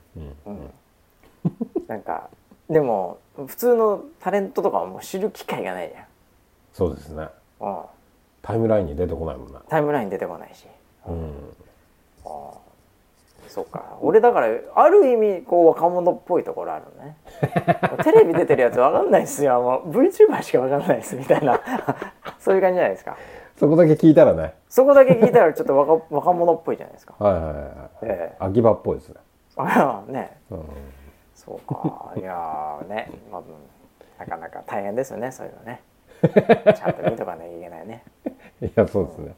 [1.89, 2.29] なんか
[2.69, 5.95] でも普通のタレントとかはもう知る機会がないじ
[6.73, 7.29] そうですね。
[7.61, 7.83] ゃん、うん、
[8.43, 9.61] タイムラインに出てこないもんな。
[9.69, 10.67] タイムライン出てこないし。
[11.07, 11.33] うん。
[13.49, 13.97] そうか。
[14.01, 17.17] 俺だからある意味こう若者っぽいところあるのね。
[18.03, 19.63] テレビ出てるやつわかんないっすよ。
[19.63, 21.17] もう VTuber しかわかんないっす。
[21.17, 21.61] みたいな。
[22.41, 23.17] そういう感じじゃないですか
[23.57, 24.55] そこだけ聞いたらね。
[24.69, 27.15] そこだけ聞いたらちょっと若 若者っぽいじゃないですか。
[27.19, 27.65] はいはいはいはい。
[28.03, 28.37] ええ。
[28.39, 29.17] 秋葉っぽいですね。
[29.57, 30.39] ああね。
[30.51, 30.65] うん。
[31.35, 32.13] そうか。
[32.17, 33.47] いやーね、まあ、うん。
[34.19, 35.83] なかなか大変ですよねそういうのね。
[36.75, 38.05] ちゃんと見とかなきゃいけないね。
[38.63, 39.35] いやそうですね。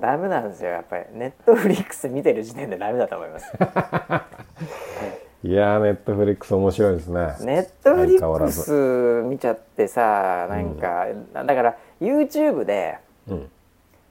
[0.00, 1.04] ダメなんですよやっぱり。
[1.12, 3.52] ネットフリックス見てる時点でダメだと思います。
[3.54, 3.58] い
[5.52, 7.20] やーネットフリックス面白いですね。
[7.40, 13.50] ネットフリックス見ちゃってさなんか、だから YouTube でうん。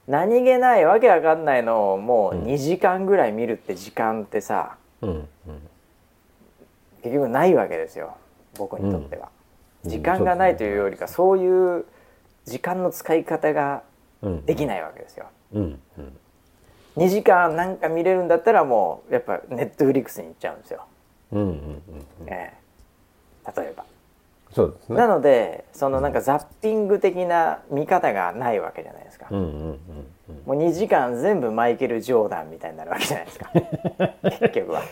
[0.06, 5.26] 何気ないわけわかんないのをもう2時間ぐらい見るって時間ってさうんうん。
[7.02, 8.16] 結局ないわけですよ。
[8.56, 9.30] 僕にとっては、
[9.84, 9.90] うん。
[9.90, 11.84] 時間がないというよりかそういう
[12.44, 13.82] 時間の使い方が
[14.22, 14.44] うん。
[14.46, 15.26] できないわけですよ。
[15.54, 16.16] うんうん。
[16.96, 20.84] 2時間なんか見れるんだったらもうやっぱネットフリックスに行っちゃうんですよ、
[21.34, 21.82] うんうんうん
[22.26, 22.52] え
[23.46, 23.60] え。
[23.60, 23.84] 例えば。
[24.52, 24.96] そうですね。
[24.96, 29.78] なのでそのなんかザッピング的な見方がないわけじゃないですか、うんうんうん
[30.28, 30.36] うん。
[30.46, 33.50] もう2時間全部マイケル・ジョーダンみたいになるわけじゃないですか。
[34.40, 34.82] 結局は。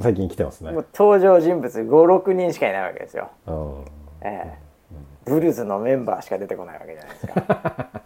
[0.00, 0.72] 最近来てますね。
[0.72, 3.84] もう登場人物56人しかいないわけですよ、うん
[4.22, 4.58] ええ。
[5.24, 7.88] ブルーズのメンバーしか出てこないわけじゃないですか。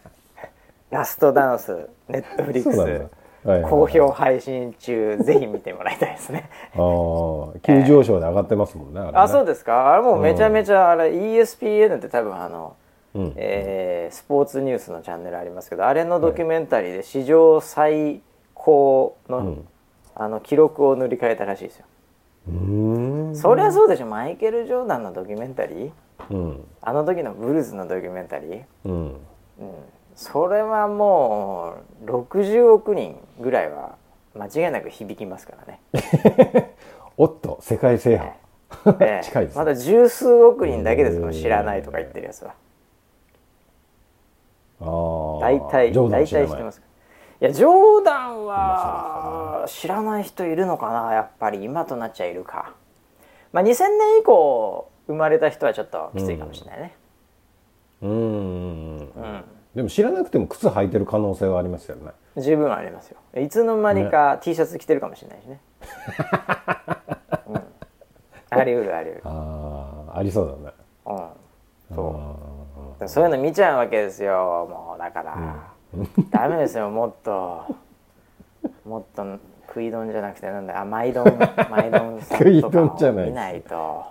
[0.90, 3.08] ラストダンスネットフリックス
[3.44, 6.50] はいはい好評配信中ぜひ見てもらいたいですね。
[6.74, 9.18] ああ急上昇で上がってますもんねあれね。
[9.18, 9.92] あそうですか？
[9.92, 12.76] あれもうめちゃめちゃあれ ESPN って多分あの、
[13.14, 13.32] うん。
[13.36, 18.22] えースポーツニュースのチャンネルありますけどあれのドキュメンタリーで史上最
[18.54, 19.68] 高の,、うん。
[20.14, 21.84] あの記録を塗り替えたらしいですよ、
[22.48, 23.36] うーん。
[23.36, 24.06] そりゃそうでしょ？
[24.06, 25.90] マイケル・ジョーダンのドキュメンタリー？
[26.30, 26.64] うん。
[26.80, 28.92] あの時のブルーズのドキュメンタリー、うん。
[28.92, 29.14] うん、
[30.18, 33.94] それはもう60億人ぐらいは
[34.36, 36.74] 間違いなく響きますからね、
[37.16, 38.32] おっと世界制覇。
[39.00, 39.22] ええ。
[39.22, 39.58] 近いですね。
[39.60, 42.52] まだ十数億人だけですもん知らないとか言ってるやつは。
[44.80, 46.82] ああ大体大体知ってます。
[47.40, 52.72] いやジョーダンは知らない人いるのかなやっぱり今となっちゃいるか。
[53.52, 56.96] まあ2000年以降生まれた人はちょっときついかもしれないね。
[58.02, 59.12] うんうん。
[59.14, 62.12] うんでも知らなくても靴履いてる可能性はありますよね。
[62.36, 63.18] 十分ありますよ。
[63.40, 65.60] いつの間にか T シャツ着てるかもしれないしね、
[67.48, 67.56] うん、
[68.50, 69.22] あり得るあり得る。
[69.24, 70.76] ああありそうだね。
[71.06, 71.94] うん。
[71.94, 72.46] そ
[73.00, 73.08] う。
[73.08, 74.66] そういうの見ちゃうわけですよ。
[74.70, 75.70] もうだから、
[76.30, 77.76] ダメですよもっと。
[78.84, 81.24] もっと食い丼じゃなくてなんだあマイ丼
[81.70, 84.04] マイ丼さんとかを見ないと。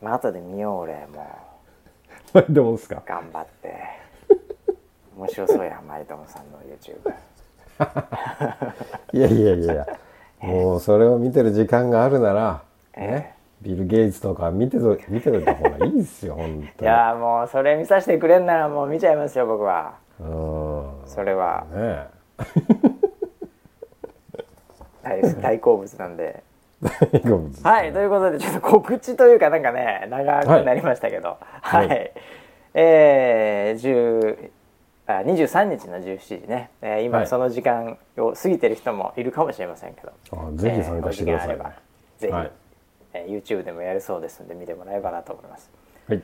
[0.00, 1.53] まあ 後で見よう俺もう
[2.50, 3.74] どうですか頑張って。
[5.16, 7.14] 面白そうやマイドンさんの YouTube
[9.16, 9.86] いやいやいや
[10.42, 12.62] もうそれを見てる時間があるなら
[12.94, 16.90] えねビル・ゲイツとか見てと見ておいた方がいいですよ 本い当に。
[16.90, 19.94] やーもうそれ見させてくれんならもう見ちゃいますよ僕は。
[20.18, 20.92] うん。
[21.06, 21.64] それは。
[21.72, 22.06] ね
[25.02, 26.42] 大大好物なんで
[27.62, 31.38] はいということでちょっと告知というかなんかね長くなりましたけど。
[31.62, 32.12] はい、はい。
[32.74, 34.50] えー、10
[35.06, 37.26] あ23日の17時ね、えー今はい。
[37.26, 41.56] その時間を過ぎてる人もいるかもしれませんけど、あぜひ参加してくださいね。
[42.18, 42.50] えぜひ、はい。
[43.12, 45.70] えー YouTube でもやるそうですので見てもらえればなと思います。
[46.08, 46.22] はい。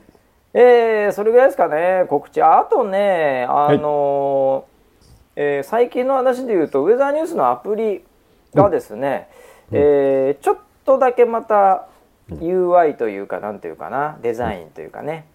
[0.53, 2.41] えーそれぐらいですかね告知。
[2.41, 4.71] あとねあのー
[5.37, 8.03] えー最近の話で言うとウェザーニュースのアプリ
[8.53, 9.29] がですね、
[9.71, 11.87] えーちょっとだけまた
[12.29, 15.25] UI というかなんというかなデザインというかね、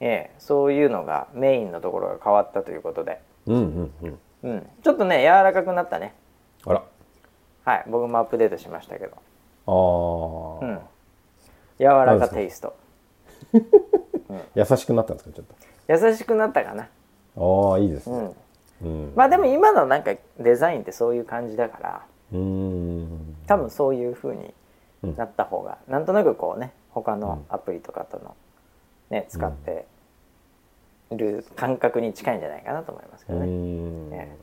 [0.00, 4.18] えーそういうのがメインのところが変わったということで、うんうんうん。
[4.42, 6.14] うん、ちょっとね柔らかくなったね。
[6.66, 6.82] あら。
[7.64, 7.84] はい。
[7.88, 9.16] 僕もアップデートしましたけど、
[9.66, 10.78] あー、うん、
[11.78, 12.74] 柔らかテイスト。
[14.54, 15.34] 優しくなったんですか？
[15.36, 15.46] ちょっ
[15.88, 16.88] 優しくなったかな。
[17.34, 18.34] とああいいですね。
[18.82, 19.04] うん。
[19.04, 19.12] うん。
[19.14, 22.02] まあでも今のなんかデザインってそういう感じだから。
[22.32, 24.54] うーん多分そういう風に
[25.16, 28.36] なった方が、なんとなくこうね他のアプリとかとの
[29.10, 29.86] ね使って
[31.10, 33.46] る感覚に近いんじゃないかなと思いますけどね。
[33.46, 34.08] ん。
[34.08, 34.36] ね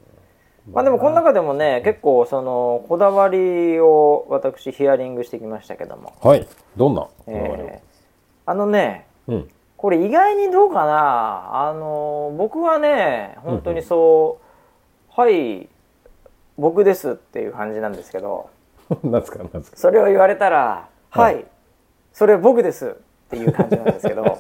[0.74, 6.46] まあでもこの中でもね結構そのこだわりを私ヒアリングしてきましたけども、はい。
[6.76, 9.50] どんなえーあのねうん。
[9.78, 11.70] これ意外にどうかな。
[11.70, 14.41] あの僕はね本当にそ
[15.17, 15.70] う、はい
[16.58, 18.50] 僕ですっていう感じなんですけど
[19.04, 19.78] なんですかなんですか。
[19.78, 21.45] それを言われたら「は、はいい
[22.13, 22.95] それ僕です」
[23.28, 24.23] っていう感じなんですけど。
[24.23, 24.38] はい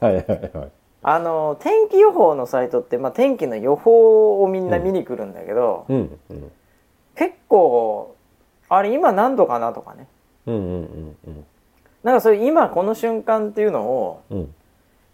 [0.00, 0.70] はいはい。
[1.02, 6.52] あの天気予報のサイトって、まあ、天気の予報をみんな見に来るんだけど、うんうん。
[7.14, 8.16] 結構
[8.68, 10.08] あれ今何度かなとかね。
[10.46, 11.44] うんうんうんうん。
[12.02, 14.54] なんかそういう今この瞬間っていうのをうん。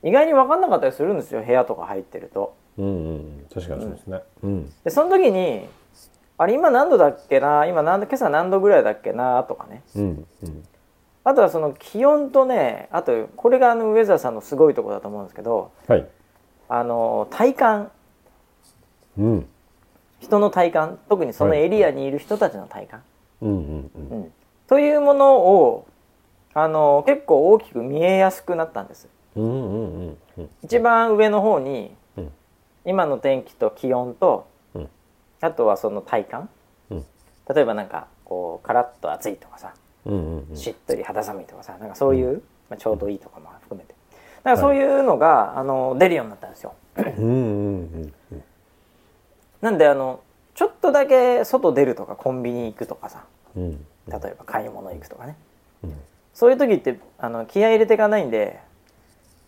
[0.05, 1.43] 意外に分かんなかったりするんですよ。
[1.43, 2.55] 部屋とか入ってると。
[2.79, 3.47] うんうん。
[3.53, 4.21] 確かにそうですね。
[4.43, 4.73] うん。
[4.85, 5.69] でその時に
[6.43, 7.67] あれ今何度だっけな？
[7.67, 9.45] 今何度今朝何度ぐらいだっけな？
[9.45, 9.83] とかね。
[9.95, 10.65] うんうん。
[11.25, 16.09] あとはその気温とねあとこれがあのウェザーさんのすごいところだと思うんですけどはい。
[16.69, 17.91] あの体感。
[19.17, 19.47] うん。
[20.21, 20.99] 人の体感。
[21.09, 23.03] 特にそのエリアにいる人たちの体感、
[23.41, 24.09] うんうんうん。
[24.09, 24.33] うん。
[24.67, 25.87] というものを
[26.55, 29.07] あの結構大きく見えやすくなったんです。
[29.37, 30.51] うんうんうんうん。
[30.65, 32.33] 一番上の方にうん。
[32.85, 34.52] 今の天気と気温とうん
[35.43, 36.49] あとはその体感？
[36.91, 37.05] うん。
[37.55, 39.75] 例えばなんかこうカラッと暑いとかさ
[40.07, 40.57] うんうんうん。
[40.57, 43.95] しっとり肌寒いとかさなんかそういう、まあ、ちょうどいいとかも含めて。
[44.45, 46.75] だからそういうのが、あの出るようになったんですよ。
[49.61, 50.21] なんであの
[50.55, 53.25] ちょっとだけ外出るとかコンビニ行くとかさ
[53.57, 53.73] うん。
[54.09, 55.37] 例えば買い物行くとかね。
[55.85, 55.95] うん。
[56.35, 58.61] そういう時ってあの気合い入れていかないんで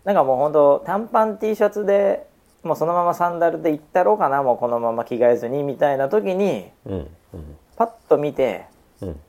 [0.04, 2.26] なんかもうほんと短パン T シャツで
[2.64, 7.56] もうそのままサンダルで行ったろうかなもうこのまま着替えずにみたいな時にうんうん。
[7.76, 8.66] パッと見て
[9.00, 9.20] うん。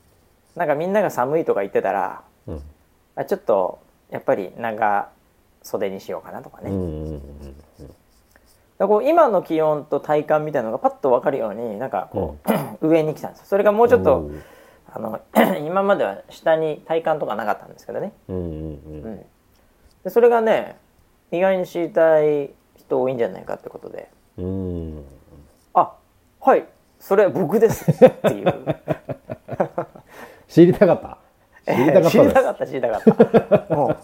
[0.56, 2.62] なんかみんなが寒いとか言ってたらうん。
[3.14, 3.78] あちょっと
[4.10, 5.10] やっぱり長
[5.62, 6.70] 袖にしようかなとかね、
[8.78, 12.38] こう今の気温と体感みたいなのがパッと分かるようになんかこ
[12.80, 13.46] う、 上に来たんですよ。
[13.46, 14.30] それがもうちょっと
[14.92, 15.20] あの
[15.66, 19.24] 今までは下に体感とかなかったんですけどね、うんうんううんん、
[20.04, 20.76] でそれがね
[21.32, 22.50] 意外に知りたい
[22.86, 24.08] 人多いんじゃないかってことで。
[24.38, 25.04] うん。
[25.74, 25.92] あ
[26.40, 26.64] はい。
[26.98, 28.54] それ僕ですっていう。
[30.48, 31.18] 知りたかった？
[31.74, 33.74] 知りたかった知りですたかった知りたかった。
[33.74, 33.96] もう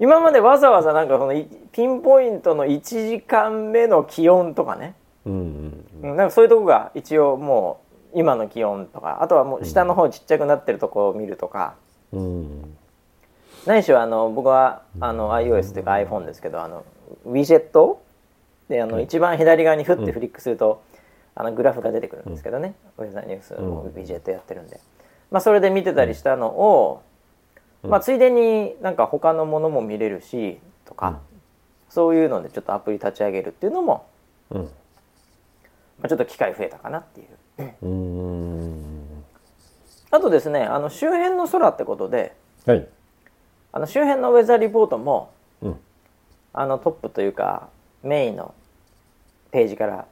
[0.00, 4.94] 今までわざわざなんかそのいピンポイントの1時間目の気温とかね。
[5.26, 6.16] うんうんうん。
[6.16, 7.80] なんかそういうとこが一応も
[8.14, 9.22] う今の気温とか。
[9.22, 11.74] あとはもう下の方ちっちゃくなってるとこを見るとか、
[12.12, 12.76] うん。
[13.66, 16.84] 何しろあの僕はあの iOS というか iPhone ですけどあの
[17.24, 18.02] ウィジェット？
[18.68, 20.82] であの一番左側にフッてフリックすると、
[21.34, 24.78] あのグラフが出てくるんですけどね、ウェザーニュースのウィジェットやってるんで、
[25.30, 27.02] まあ、それで見てたりしたのを、
[27.82, 31.20] まあ、ついでになんか他のものも見れるしとか、
[31.88, 34.06] そういうのでちょっとアプリ立ち上げるっていうのも、
[34.50, 34.62] うん。
[34.62, 34.68] ま
[36.02, 37.86] あ、ちょっと機会増えたかなっていう。
[37.86, 39.24] うん。
[40.10, 42.34] あとですねあの周辺の空ってことで
[42.66, 42.86] はい。
[43.72, 45.32] あの周辺のウェザーリポートも
[45.62, 45.80] うん
[46.58, 47.68] あのトップというか
[48.02, 48.54] メインの
[49.52, 50.06] ページから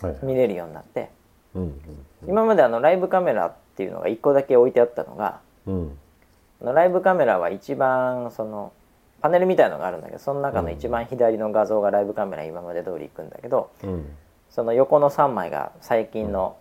[0.00, 1.10] はい見れるようになって
[1.54, 1.80] うん
[2.26, 5.98] 今まであのライブカメラっていうのが1個だけ置いてあったのがうん。
[6.60, 8.72] あのライブカメラは一番その
[9.20, 14.06] パネルみたいのがあるんだけどその中の一番左の画像がライブカメラ今まで通りいくんだけどうん。
[14.50, 16.56] その横の3枚が最近の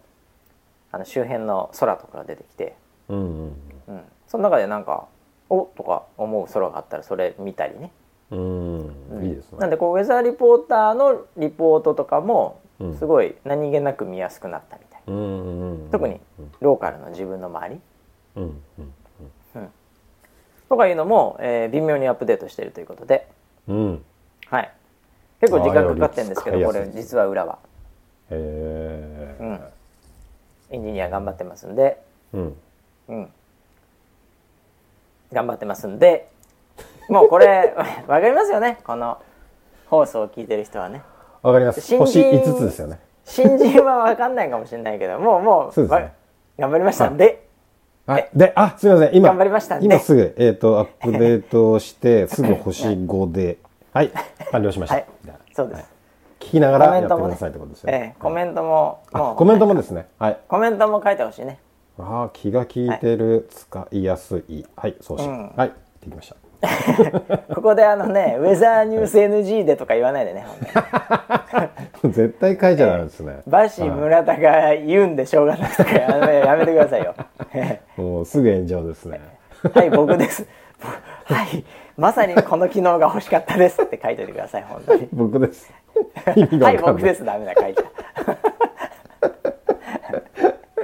[0.92, 2.76] あの周辺の空とかが出てきて、
[3.10, 3.56] うんうん
[3.88, 5.08] うん、その中でなんか
[5.50, 7.92] おとか思う空があったらそれ見たりね
[8.32, 8.96] うん。
[9.24, 9.60] いいですね。
[9.60, 12.98] なんでこうウェザーリポーターのリポートとかもうん。
[12.98, 16.20] すごい何気なく見やすくなったみたい、うんうん特に
[16.62, 17.82] ローカルの自分の周り。
[18.38, 18.44] うん
[18.80, 18.94] うん
[20.70, 23.28] とかいうのも、えー微妙にアップデートしているということで、
[23.68, 24.06] うん。
[24.48, 24.72] はい。
[25.42, 27.60] 結構時間かかってるんですけどこれ実は裏は。
[28.30, 29.60] へえうん。
[30.70, 32.02] エンジニア頑張ってますんで。
[32.32, 32.56] うん。
[33.10, 33.30] うん。
[35.34, 36.30] 頑張ってますんで
[37.12, 37.74] もうこれ
[38.08, 38.78] わかりますよね。
[38.86, 39.18] この
[39.88, 41.02] 放送を聞いてる人はね。
[41.44, 41.82] わかります。
[41.82, 43.00] 新星人5つですよね。
[43.26, 46.02] 新人はわかんないかもしれないけどもうもうそうですね。
[46.04, 46.10] わ
[46.60, 47.10] 頑張りました。
[47.10, 47.46] んで、
[48.08, 49.16] はいであすみません。
[49.16, 49.80] 今頑張りました。
[49.80, 53.58] 今すぐえっ、とアップデートして すぐ星5で。
[53.92, 54.12] はい
[54.52, 55.06] 完了しました、はい
[55.54, 55.86] そうです、はい。
[56.40, 57.90] 聞きながらやってくださいってことですよ。
[57.90, 60.08] えね、えコメントもコメントもですね。
[60.18, 60.38] はい。
[60.48, 61.60] コメントも書いてほしいね。
[62.00, 64.66] ああ気が利いてる、使いやすい。
[64.78, 65.52] はい送信、うん。
[65.58, 66.51] はいできました
[67.56, 70.46] ここであのねウェザーニュース NG でとか言わないでね
[72.04, 77.16] 絶対書いちゃダメですね、バシ村田が言うんでしょうがないとかやめやめてくださいよ。
[77.98, 79.20] もうすぐ炎上ですね。
[79.74, 80.46] はい僕です。
[81.26, 81.64] はい
[81.98, 85.08] まさにこの機能が欲しかったですって書いておいてください本当に。
[85.12, 85.72] 僕です。
[86.26, 87.24] はい僕です。
[87.24, 87.84] ダメだ書いちゃ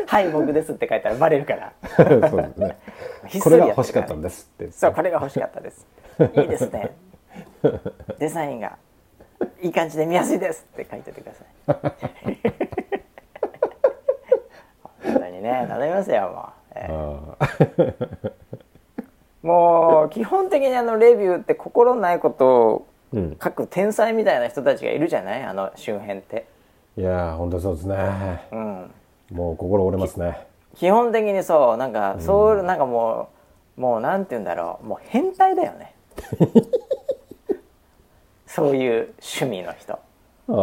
[0.08, 1.74] はい僕ですって書いたらバレるから。
[1.98, 2.78] そうですね。
[3.42, 4.72] これが欲しかったんですって。
[4.72, 5.86] そうこれが欲しかったです。
[6.20, 6.96] いいですね。
[8.18, 8.78] デザインが。
[9.62, 12.38] いい感じで見やすいですって書いててください。
[15.04, 18.34] 本当にね頼みますよもう、えあー
[19.44, 23.38] もう基本的にあのレビューって心ないことをうん。
[23.42, 25.44] 書く天才みたいな人たちがいるじゃない？
[25.44, 26.46] あの周辺って、
[26.98, 27.96] いやー本当そうですね。
[28.52, 28.92] うん、
[29.32, 30.48] もう心折れますね。
[30.76, 33.30] 基本的にそうなんかそう、なんかも
[33.78, 34.86] うもうなんて言うんだろう。
[34.86, 35.94] もう変態だよね。
[38.48, 39.94] そういう趣味の人。
[39.94, 39.98] あ
[40.50, 40.54] あ、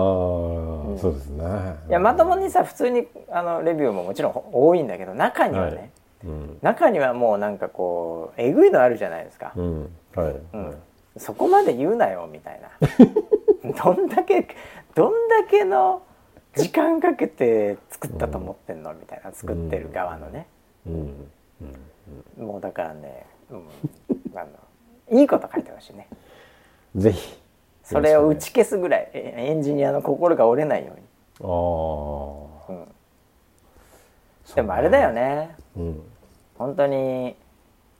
[0.99, 1.45] そうですね。
[1.89, 5.91] いやまともにさ普通にあのレビューももちろん多いんだけど中にはね、はい。
[6.25, 6.59] うん。
[6.63, 9.97] 中にはもうなんかこうえぐいのあるじゃないですか、うん。
[10.17, 10.67] はい、うん。
[10.67, 10.77] はい。
[11.19, 12.71] そこまで言うなよみたいな。
[13.85, 14.49] どんだけ
[14.95, 16.03] どんだけの
[16.57, 20.47] 時間かけて作ったと思ってんのみたいな作ってる側のね、
[20.87, 21.31] うん。
[22.39, 23.65] もうだからね、うん、
[24.35, 24.45] あ
[25.11, 26.09] のいいこと書いてほしいね。
[26.97, 27.39] ぜひ。
[27.83, 31.03] それを打ち消すぐらいえエンジニアの心が折れないように、
[31.41, 31.47] あ
[32.73, 35.55] あうん、でもあれだよね。
[35.77, 36.03] うん。
[36.57, 37.37] 本当に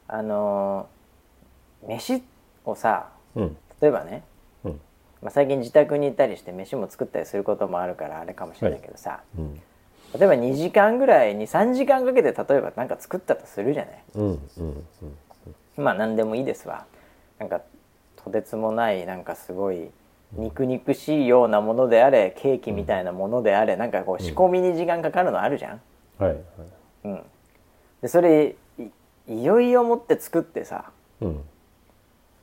[0.09, 0.89] あの
[1.87, 2.23] 飯
[2.65, 3.57] をさうん。
[3.81, 4.34] 例えばね、うん
[5.25, 9.55] まあ、最近自宅にいたりして飯も作ったりすることもあるからあれかもしれないけどさ、うん。
[9.55, 14.03] 例えば2時間ぐらいに3時間かけて例えば何か作ったとするじゃない？
[14.15, 14.87] うんうん
[15.79, 15.83] うん。
[15.83, 16.85] まあ何でもいいですわ。
[17.39, 17.63] なんか
[18.23, 19.91] とてつもないなんかすごい
[20.35, 25.81] 肉肉しいようなものであれケーキみたいなものであれなんかこう仕込みに時間かかるのあるじゃん、
[26.19, 26.43] はいはい。
[27.05, 27.23] うん、
[28.03, 28.85] でそれい
[29.27, 30.91] いよいよ持って作ってさ。
[31.23, 31.41] うん。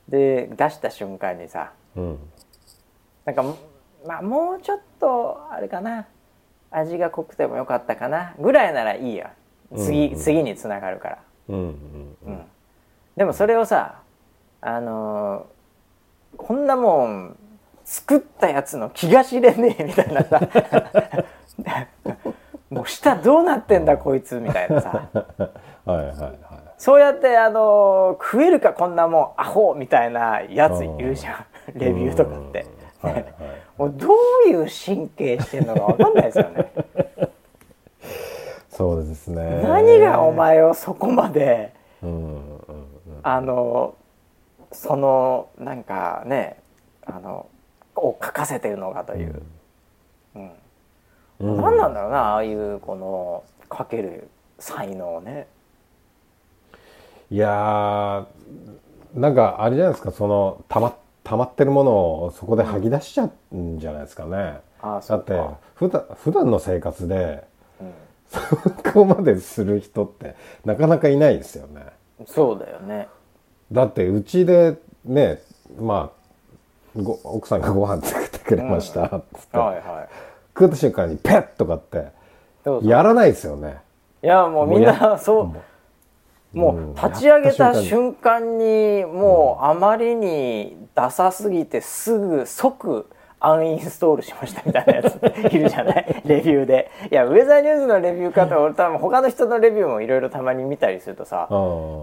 [0.08, 2.18] で出した瞬間にさうん
[3.24, 3.42] なんか
[4.06, 6.06] まあもうちょっとあれかな。
[6.74, 8.34] 味が濃くてもよかったかな。
[8.38, 9.32] ぐらいならいいや。
[9.76, 11.18] 次,、うんうん次につながるから、
[11.48, 12.42] うんうんうん、
[13.16, 14.02] でもそれをさ
[14.60, 17.36] あのーこんなもん
[17.84, 20.40] 作ったやつの気が知れねえみたいなさ。
[22.70, 25.08] もう舌どうなってんだこいつみたいなさ。
[25.84, 26.38] はいはいはい。
[26.78, 31.78] そうやってあのー食えるかこんなもんアホみたいなやついるじゃん。
[31.78, 32.64] レビューとかって。
[33.78, 34.08] もうど
[34.46, 36.72] ういう神経してんのか分かんないですよね。
[38.70, 39.62] そうですね。
[39.62, 41.72] 何がお前をそこまで
[42.02, 42.62] うんうん
[43.22, 43.94] あの
[44.72, 46.58] そのなんかね
[47.06, 47.46] あの
[47.96, 49.42] を書かせてるのかという、
[50.34, 50.50] うん。
[51.40, 51.56] うん。
[51.56, 53.44] 何なんだろうなああいうこの
[53.76, 54.28] 書ける
[54.58, 55.46] 才能ね。
[57.30, 60.94] いやーなんかあれじゃないですかそのたま
[61.24, 61.92] 溜まってるもの
[62.24, 65.40] をそこで吐き出しちゃうんじゃないですかね、ああだって
[65.74, 67.44] 普段普段の生活で
[67.80, 67.92] うん。
[68.32, 68.38] そ
[68.92, 71.86] こまでする人ってなかなかいないですよね。
[72.26, 73.08] そうだよね。
[73.70, 75.42] だってうちでね
[75.78, 76.10] ま
[76.96, 79.82] あご奥さんがご飯作ってくれましたっつって、はいはい。
[80.54, 82.08] 食った瞬間にペッとかって
[82.82, 83.78] やらないですよね。
[84.22, 85.56] いやもうみんなそう
[86.52, 86.94] ももううん。
[86.94, 93.06] 立ち上げた瞬瞬間にもうあまりにダサすぎてすぐ即
[93.40, 95.16] アンインストールしましたみたいなやつ
[95.52, 96.22] いるじゃない？
[96.24, 96.90] レビューで。
[97.10, 101.48] いやウェザーニュースのレビューかと俺多分他の人のレビューもいろいろたまに見たりするとさ。
[101.50, 101.54] い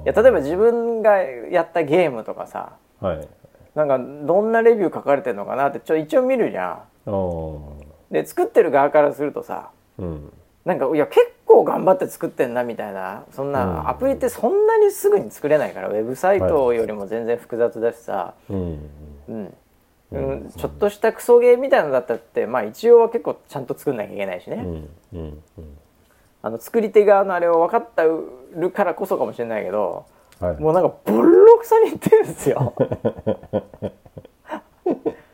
[0.07, 3.27] や例えば自分がやったゲームとかさはい。
[3.75, 7.13] なんかどんなレビュー書かれてるのかなってちょ一応見るじゃん。
[8.11, 10.33] で作ってる側からするとさうん。
[10.65, 13.53] なんかいや結構頑張って作ってんなみたいなそんうん。
[13.53, 18.89] なアプリってそんなにすぐに作れないからウェブサイトよりも全然複雑だしさ、うん。
[19.27, 19.53] うん、
[20.11, 20.51] うん。
[20.55, 24.89] ちょっとしたクソゲーみたいなのだったってまあ一応は結構ちゃんと作んなきゃいけないしね、うん。
[25.13, 25.43] うん。
[26.43, 28.03] あの作り手側のあれを分かって
[28.55, 30.05] るからこそかもしれないけど
[30.39, 30.59] はい。
[30.61, 32.75] もうなんかボロクソに言ってるんですよ。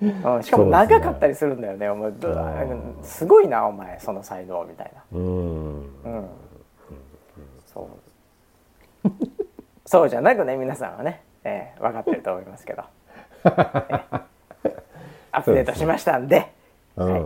[0.01, 1.89] うんしかも長かったりするんだよね。
[1.89, 5.01] お前どすごいなお前その才能みたいな。
[5.13, 6.27] うんうん。
[7.65, 7.87] そ
[9.05, 9.09] う。
[9.85, 12.83] そうじゃなくね皆さんはね、えー分かってると思いますけど。
[13.45, 14.21] え ー
[15.31, 16.51] アップデートしましたんで
[16.95, 17.23] うん、はい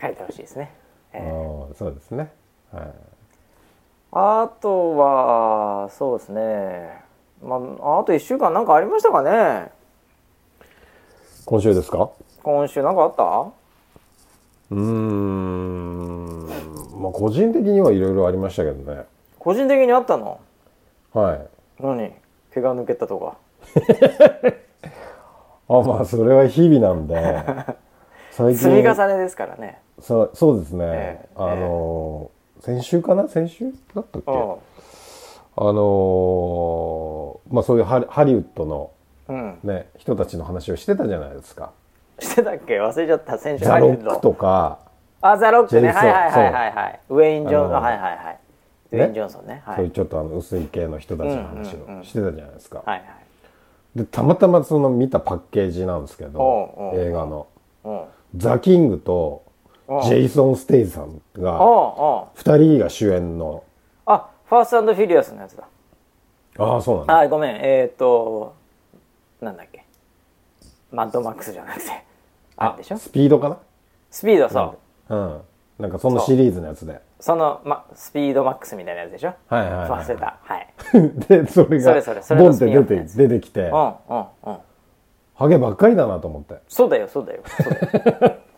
[0.00, 0.72] 書いてほしいですね。
[1.12, 2.30] えーそうですね
[2.72, 2.84] はい
[4.12, 7.00] あとはそうですね。
[7.42, 9.70] まああと一週間なんかありましたかね。
[11.50, 12.10] 今週ですか？
[12.44, 13.24] 今週なんかあった？
[14.70, 16.46] うーん。
[17.02, 19.02] まあ個人的にはいろいろありましたけどね。
[19.40, 20.38] 個人的にあったの？
[21.12, 21.44] はい。
[21.80, 22.12] 何？
[22.54, 23.36] 毛が抜けたとか？
[25.68, 27.16] あまあそれは日々なんで。
[28.30, 29.80] 最積み重ねですからね。
[30.00, 33.26] そうそうですね、ええあのー先週かな？
[33.28, 38.90] 先週だったっけ、うあのーまあそういうハリハリウッドの
[39.30, 41.72] ね人たちの話をしてたじゃないですか。
[42.18, 42.80] してたっけ？
[42.80, 43.38] 忘れちゃった。
[43.38, 44.78] 選手ザ・ロックとか。
[45.22, 45.88] あザ・ロックね。
[45.88, 47.00] はいはいはいはいはい。
[47.08, 48.38] ウェイン・ジョンあのはいはいはい。
[48.92, 49.62] ウェイン・ジョンソンね。
[49.64, 49.76] はい。
[49.76, 53.04] そういうちょっとあの薄い系の人たちの話をしてたじゃないですか、はいはい。
[53.96, 57.46] でたまたまその見たパッケージなんですけど映画の。
[57.84, 58.02] うん。
[58.36, 59.42] ザ・キングと
[60.04, 63.64] ジェイソン・ステイサムがおうおう2人が主演の。
[64.06, 65.64] あ Fast & Furious のやつだ。
[66.58, 67.18] ああそうなんだ。
[67.20, 67.56] あごめん。
[67.56, 68.54] えっ、ー、と
[69.40, 69.84] なんだっけ？
[70.92, 72.04] マッドマックスじゃなくて。
[72.56, 72.98] あるでしょ？
[72.98, 73.58] スピードかな？
[74.10, 74.78] スピードそ
[75.08, 75.40] う、うん。
[75.78, 77.00] なんかそのシリーズのやつで。
[77.20, 79.34] その、ま、スピードマックスみたいなやつでしょ？
[79.48, 80.38] はいはいはい忘れた。
[80.42, 80.68] はい。
[81.28, 81.92] でそれが
[82.36, 83.60] ボンって出て出てきて。
[83.62, 84.58] うんうんうん。
[85.34, 86.56] ハゲばっかりだなと思って。
[86.68, 87.72] そうだよそうだよそう
[88.20, 88.36] だよ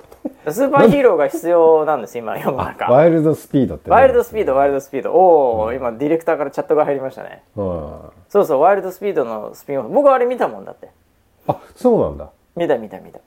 [0.51, 2.91] スーパーヒーローが必要なんです今世の中。
[2.91, 3.95] ワイルドスピードってね。
[3.95, 5.13] ワイルドスピードワイルドスピード。
[5.13, 7.43] おお、今ディレクターからチャットが入りましたね。
[7.57, 8.01] うん。
[8.29, 9.89] そうそうワイルドスピードのスピンオフ。
[9.91, 10.89] 僕あれ見たもんだって。
[11.47, 12.31] あそうなんだ。
[12.57, 13.21] 見た見た見た。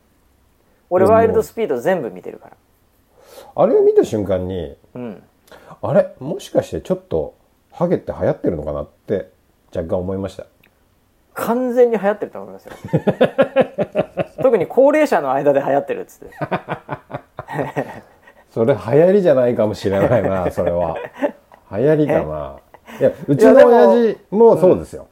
[0.90, 2.58] 俺ワイルドスピード全部見てるから。
[3.56, 5.24] あれを見た瞬間にうん。
[5.82, 7.36] あれもしかしてちょっと
[7.72, 9.30] ハゲって流行ってるのかなって
[9.76, 10.46] 若干思いました
[11.36, 12.74] 完全に流行ってると思いますよ。
[14.42, 16.36] 特に高齢者の間で流行ってるっつって。
[18.52, 20.98] それ流行りじゃないかもしれないな それは。
[21.72, 22.56] 流行りかな。
[23.00, 25.08] いやうちの親父もそうですよ、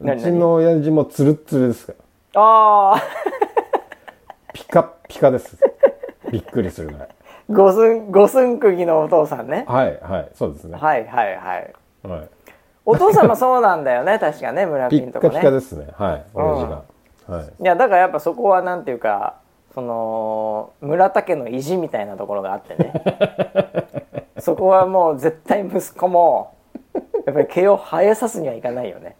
[0.00, 0.22] う何？
[0.22, 1.94] ちの親父もツルッツルですか
[2.34, 2.40] ら。
[2.40, 3.02] ああ
[4.52, 5.56] ピカッピカです。
[6.30, 7.08] びっくりするぐらい。
[7.50, 9.64] 五寸五寸釘のお父さんね。
[9.66, 10.78] はいはいそうですね。
[10.78, 11.72] はいはいはい。
[12.04, 12.28] はい
[12.90, 14.16] お父さんもそうなんだよね。
[14.18, 15.34] 確かね村ピピンとかね。
[15.34, 15.88] ッカピカですね。
[15.92, 16.66] はい親父
[17.28, 17.44] が、はい。
[17.44, 19.34] いやだからやっぱそこはなんていうか
[19.74, 22.92] その村田家の意地みたいなところがあってね。
[24.40, 26.54] そこはもう絶対息子も
[27.26, 29.16] やっぱり毛を生えさすにはいかないよね。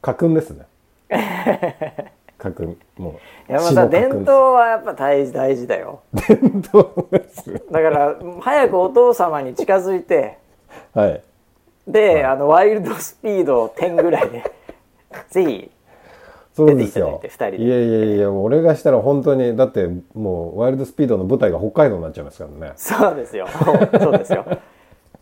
[0.00, 0.66] 家訓ですね。
[2.38, 6.00] 家訓もういやまあさ死の家訓伝統はやっぱ大事大事だよ。
[6.12, 10.38] 伝統ですだから早くお父様に近づいて
[10.92, 11.22] はい
[11.86, 14.44] で、あのワイルドスピード10ぐらいで
[15.30, 15.70] ぜひ
[16.54, 17.18] そうですよ。
[17.22, 17.62] 出てい人で。
[17.62, 22.72] いやいやいや俺がしたら本当にだってもうワイルドスピードの舞台が北海道になっちゃいますからね。
[22.76, 23.46] そうですよ。
[24.00, 24.44] そうですよ。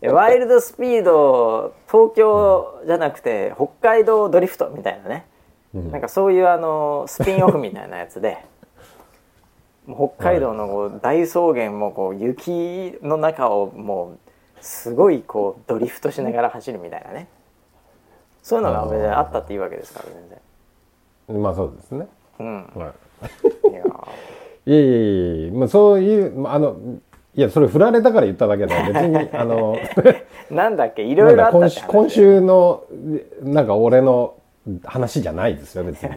[0.01, 5.25] でワイルドスピード東京じゃなくて北海道ドリフトみたいなね、
[5.73, 8.39] なんかそういうあのスピンオフみたいなやつで
[9.85, 14.30] 北海道のこう大草原もこう雪の中をもう
[14.61, 17.27] すごいこうドリフトしながら走るみたいなね。
[18.41, 21.41] そういうのが別にあったっていうわけですから全然。
[21.41, 22.07] まあそうですね、
[22.39, 22.63] うん。
[22.75, 22.93] は
[23.63, 23.73] い。
[23.73, 23.79] や
[24.65, 26.75] い、いやいやいやいやまあそういうまああの
[27.33, 29.77] いやそれ振られたから言っただけで別に あの
[30.49, 31.03] なんだっけ？
[31.03, 32.83] いろいろあった今週今週の
[33.41, 34.35] なんか俺の
[34.83, 36.11] 話じゃないですよ別に。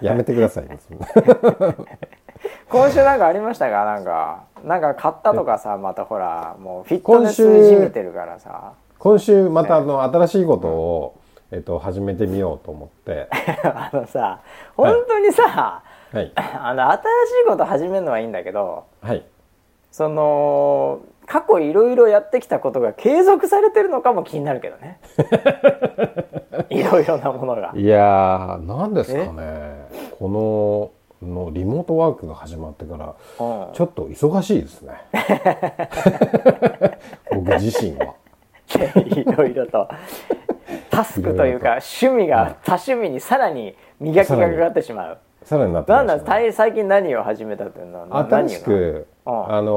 [0.00, 0.64] やめてください
[2.72, 3.84] 今週なんかありましたか？
[3.84, 8.72] なんかなんか買ったとかさまたほらもうフィットネスいじめてるからさ。
[8.98, 11.18] 今週またあの新しいことを、
[11.50, 13.28] えっと、始めてみようと思って。
[13.62, 14.40] あのさ
[14.74, 16.32] 本当にさ、はい。
[16.36, 17.02] あの新し
[17.44, 19.22] いこと始めるのはいいんだけどはい。
[19.90, 24.98] その過去いろいろやってきたことが継続されてるのかも気になるけどね。
[26.70, 27.72] いろいろなものが。
[27.74, 29.88] いやーなんですかね。
[30.18, 30.90] この
[31.22, 34.94] のリモートワークが始まってからうんちょっと忙しいですね。
[37.32, 38.14] 僕自身は。
[39.06, 39.88] いろいろと。
[40.90, 45.18] タスクというか趣味が多趣味にさらに磨きがかかってしまう。
[45.44, 45.72] さらに。
[45.72, 46.20] なってなんまね。
[46.20, 49.54] だ最最近何を始めたっていうのはな新しくうん。
[49.56, 49.72] あの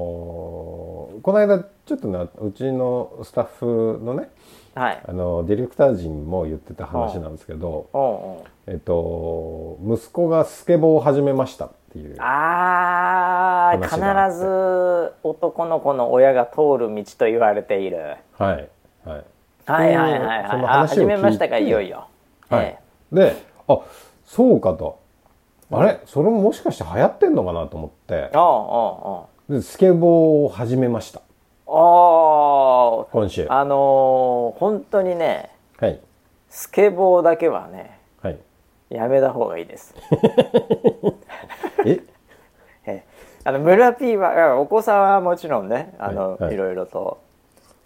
[0.00, 0.84] ー
[1.24, 4.33] この間ちょっとなうちのスタッフのね何
[4.74, 5.02] はい。
[5.06, 18.16] あのディレクター陣も言ってた話なんですけど、えっと息子がスケボーを始めましたっていうああ必ず男の子の親が通る道と言われている。
[18.32, 18.68] はい
[19.04, 19.24] はい。
[19.66, 20.88] はいはいはいはい。
[20.88, 22.08] 始めましたか聞いよいよ。
[22.50, 22.66] はい。
[22.66, 22.78] え
[23.12, 23.36] で
[23.68, 23.78] あ
[24.24, 24.98] そうかと。
[25.70, 28.14] あれそれももしかして流行ってんのかなと思って。
[28.14, 28.50] えおうおう
[29.12, 29.54] おう。
[29.54, 31.20] でスケボーを始めました
[31.66, 33.06] おー。
[33.12, 36.00] 今週あのー本当にねはい。
[36.48, 38.38] スケボーだけはねはい。
[38.90, 39.94] やめた方がいいです。
[41.86, 42.00] え？
[42.86, 43.04] ええ。
[43.44, 46.42] あの村 P はお子さんはもちろんねあの、はい。
[46.44, 46.54] はい。
[46.54, 47.18] いろいろと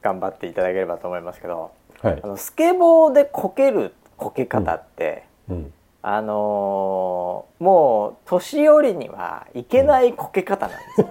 [0.03, 1.71] 頑張っていただければと思いますけど
[2.03, 2.21] はい。
[2.23, 5.73] あのスケボーでこけるこけ方って、うん。
[6.03, 11.09] あのーもう年寄りにはいけないこけ方なんですよ、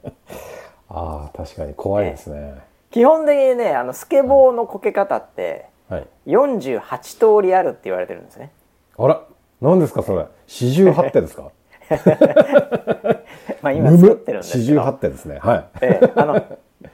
[0.95, 2.53] ああ確かに怖いですね、
[2.91, 6.07] 基本的にねあのスケボーのこけ方ってはい。
[6.27, 8.51] 48通りあるって言われてるんですね。
[8.97, 9.21] あら
[9.59, 10.25] 何ですかそれ？
[10.47, 11.51] 四十八手ですか？
[13.61, 15.39] まあ今作ってるんです四十八手ですね。
[15.39, 15.65] はい。
[15.81, 16.41] ええあの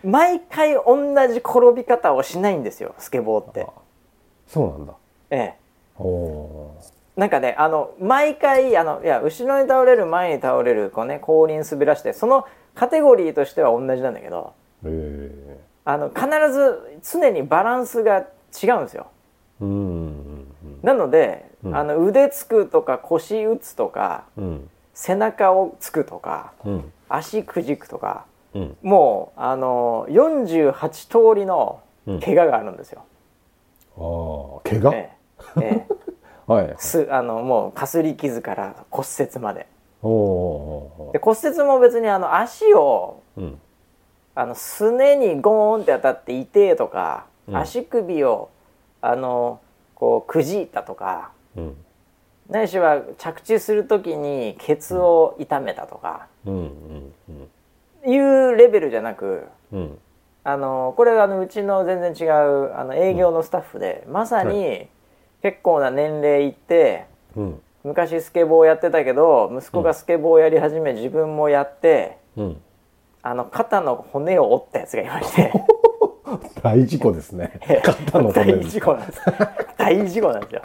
[0.04, 0.96] 毎回同
[1.28, 3.68] じ転び方をしないんですよスケボーって。
[4.48, 4.94] そうなんだ。
[5.32, 5.56] ええ、
[6.00, 6.76] おお
[7.16, 12.46] なんかねあの毎回あのいや後ろに倒れる前に倒れるこう、ね、後輪滑らしてその
[12.80, 14.88] カテゴリーとしては同じなんだけどー。
[14.90, 18.20] えあの必ず常にバランスが
[18.64, 19.08] 違うんですよ。
[19.62, 21.76] えうんうんなので、うん。
[21.76, 24.70] あの腕つくとか腰打つとかうん。
[24.94, 26.94] 背中をつくとかうん。
[27.10, 28.78] 足くじくとかうん。
[28.82, 31.82] もうあの48通りの
[32.24, 33.04] 怪我があるんですよ。
[33.98, 35.12] ああ怪我、え
[35.58, 35.88] えええ。
[36.48, 36.76] はい。
[36.78, 39.68] すあのもうかすり傷から骨折まで
[40.02, 43.60] で骨折も別にあの足をうん。
[44.36, 47.58] あのすねにゴーンって当たって痛えとか、うん。
[47.58, 48.50] 足首を
[49.02, 49.60] あの
[49.96, 51.76] こうくじいたとかうん。
[52.50, 56.50] ないしは着地する時にケツを痛めたとかい
[58.18, 59.44] うレベルじゃなく
[60.44, 64.88] あのこれあのうちの全然違うあの営業のスタッフで、まさに
[65.44, 72.62] 結構な年齢いってうん昔スケボーやってたけど息子がスケボーやり始め自分もやってうん。
[73.22, 75.52] あの肩の骨を折ったやつがいまして。
[76.64, 77.60] 大事故ですね。
[77.84, 79.22] 肩の骨大事故なんです。
[79.78, 80.62] 大事故なんですよ。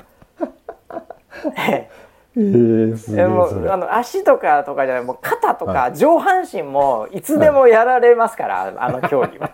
[1.68, 1.88] え
[2.36, 2.40] え。
[2.40, 7.20] ー、すもうあの足とかとかじゃないもう肩とか上半身もい。
[7.20, 9.50] つでもやられますから、あの競技は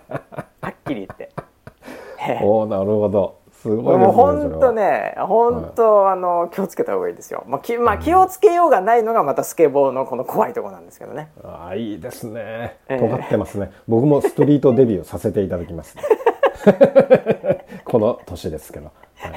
[0.60, 1.30] はっきり言って。
[2.26, 11.30] ええおおなるほどすごいですねもう本当ね本当、あの気をつけた方がいいですよ、まあきまあ、気をつけようがないのがまたスケボーのこの怖いところなんですけどね。
[11.44, 12.78] ああいいですね。
[12.88, 12.98] ええ。
[12.98, 15.96] 尖ってますね、僕もストリートデビューさせていただきます、
[17.84, 18.92] この年ですけど、は
[19.28, 19.30] い。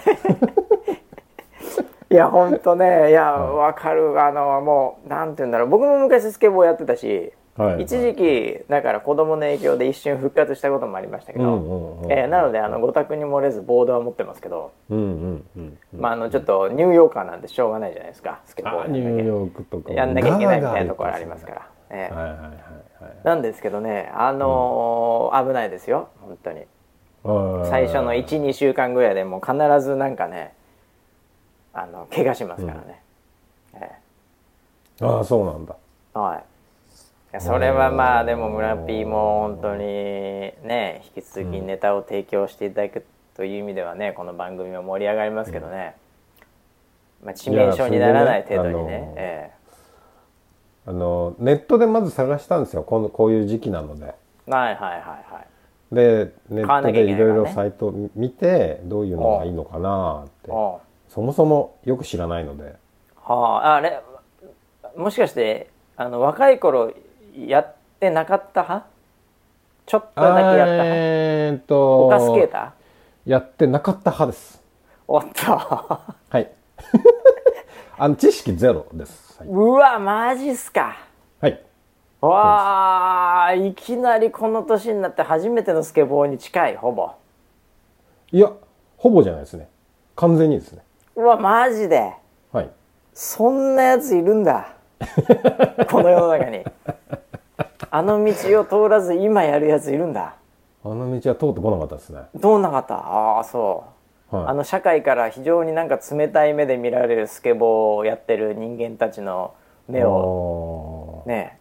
[2.13, 4.23] いや本当ねいやわかる。
[4.23, 5.67] あのもうなんて言うんだろう。
[5.67, 21.67] 僕も昔スケボーやってたし、はい一時期だから子供の影響で一瞬復活したこともありましたけど、うんうんうんえーなのであのご託に漏れずボードは持ってますけど、うんうんうんまああのちょっとニューヨーカーなんでしょうがないじゃないですかスケボーあニューヨークとかやんなきゃいけないみたいなところありますから。
[21.91, 22.53] えーはいはいはいはい。
[23.23, 26.61] なんですけどねあのー危ないですよ本当に。
[27.21, 27.69] はい。
[27.69, 30.53] 最初の12週間ぐらいでもう必ずなんかね
[31.71, 33.01] あの怪我しますからね、
[33.75, 33.91] え
[35.01, 35.75] ああそうなんだ。
[36.15, 36.52] えはい
[37.39, 43.05] それはまあでも村 P も本当にね引き続きネタを提供していただく
[43.35, 45.95] という意味ではねこの番組は盛り上がりますけどね、
[47.23, 48.99] まあ、致命傷にならない程度にね。
[48.99, 49.51] ねあのえ
[50.85, 54.13] あのネットでまず探したんですよこのこういう時期なので。
[54.47, 55.41] えはいはいはいは
[55.91, 55.95] い。
[55.95, 60.51] でネットでいろいろサイトを見てどういうのがいいのかなって。
[61.07, 62.75] そもそもよく知らないので。
[63.15, 64.01] はああれ
[64.95, 66.91] もしかしてあの若い頃
[67.35, 68.87] やってなかった派？
[69.85, 70.83] ちょっとだけやった派？
[70.85, 73.31] えーっとおかスケーター？
[73.31, 74.61] やってなかった派です。
[75.07, 75.51] おっと。
[75.55, 76.51] はい。
[77.97, 79.39] あの知識ゼロです。
[79.39, 79.49] はい。
[79.49, 80.97] うわマジっすか。
[81.41, 81.61] はい。
[82.21, 87.11] わあいきなりこの年になって初めてのスケボーに近いほぼ。
[88.31, 88.51] いや
[88.97, 89.67] ほぼじゃないですね。
[90.15, 90.83] 完全にですね。
[91.15, 92.13] うわマジで？
[92.51, 92.69] はい。
[93.13, 94.73] そんなやついるんだ。
[95.89, 96.63] この世の中に
[97.91, 100.35] あの道を通らず今やるやついるんだ。
[100.85, 102.21] あの道は通ってこなかったですね。
[102.35, 102.95] どうなかった？
[102.95, 103.83] ああそ
[104.29, 104.45] はい。
[104.47, 109.53] あの社会から非常になんか冷たい目で見られるスケボーをやってる人間たちの
[109.87, 111.57] 目ををね。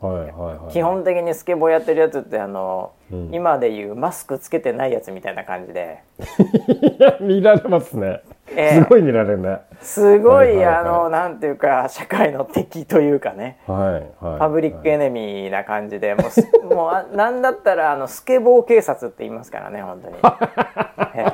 [0.00, 3.30] はいはいはい基本的にスケボーやってるやつってあの、うん。
[3.34, 6.02] 今でいうマスクつけてないやつみたいな感じで。
[6.18, 9.60] い や見られますね、ええすごい見られるね。
[9.80, 13.58] すごい,、あのなんていうか社会の敵というかね。
[13.66, 16.14] はいはいパブリックエネミーな感じで。
[16.14, 20.16] もうす もうあなんだったらあのスケボー警察って言いますからね本当に、
[21.14, 21.32] ええ。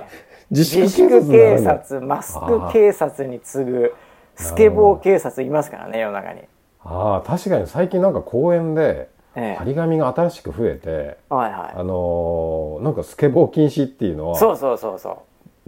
[0.51, 3.95] 自自粛警粛警察マスク警察に次ぐ
[4.35, 6.43] スケボー警察いますからね世の中に、
[6.85, 9.57] ああ確かに最近なんか公園でええ。
[9.59, 15.17] 張り紙が新しく増えて、はいはあのーなんかスケボー禁止っていうのはいそうそうそうそう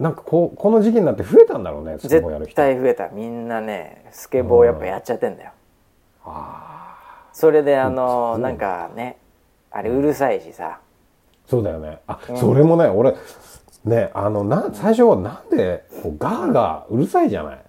[0.03, 3.07] なんかこうこの時期になって増えたんだろうねスケボーやる絶人対増えた。
[3.07, 5.51] みんなねスケボーやっぱやっちゃってんだよ。
[6.25, 8.41] あそれであのうん。
[8.41, 9.17] なんかね
[9.71, 10.79] あれうるさいしさ。
[11.47, 11.99] そうだよね。
[12.05, 13.15] あ、それもね俺
[13.85, 17.59] ねあのな最初はなんでこうガーガーうるさいじゃない？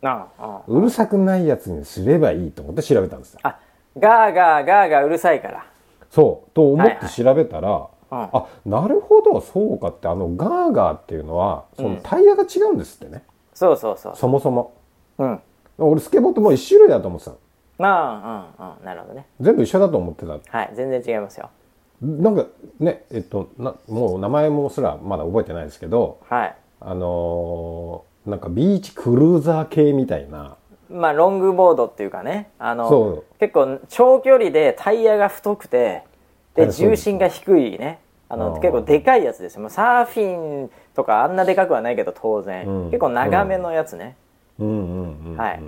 [0.00, 3.40] なあ、うんうるさくないやつにすればいいと思って調べたんですよ。
[3.42, 3.58] あ
[3.98, 5.66] ガーガーガーガーうるさいから。
[6.10, 7.08] そうと思っはいはい。
[7.08, 9.40] て調べたら、うんあなるほど。
[9.40, 13.22] そうかってあのガーガーっていうのはそのタイヤが違うんですってね、
[13.54, 14.74] そうそうそうそもそも。
[15.18, 15.40] うん。
[15.78, 17.38] 俺スケボーってもう一種類だと思ってたの。
[17.78, 18.84] まあうんうん。
[18.84, 19.26] なるほどね。
[19.40, 20.32] 全部一緒だと思ってた。
[20.58, 21.48] はい全然違いますよ。
[22.02, 22.46] なんか
[22.80, 26.54] ねえっとなもう名前もすらまだ覚えてないですけどはい。
[26.80, 30.56] あのーなんかビーチクルーザー系みたいな。
[30.90, 32.50] まあロングボードっていうかね。
[32.58, 36.04] あの結構長距離でタイヤが太くて
[36.54, 37.98] で重心が低いね
[38.32, 39.68] あの結構でかいやつですよ。
[39.68, 42.86] サーフィンとかあんなでかくはないけど当然、うん。
[42.86, 44.16] 結構長めのやつね、
[44.58, 45.36] うん。
[45.36, 45.62] はい。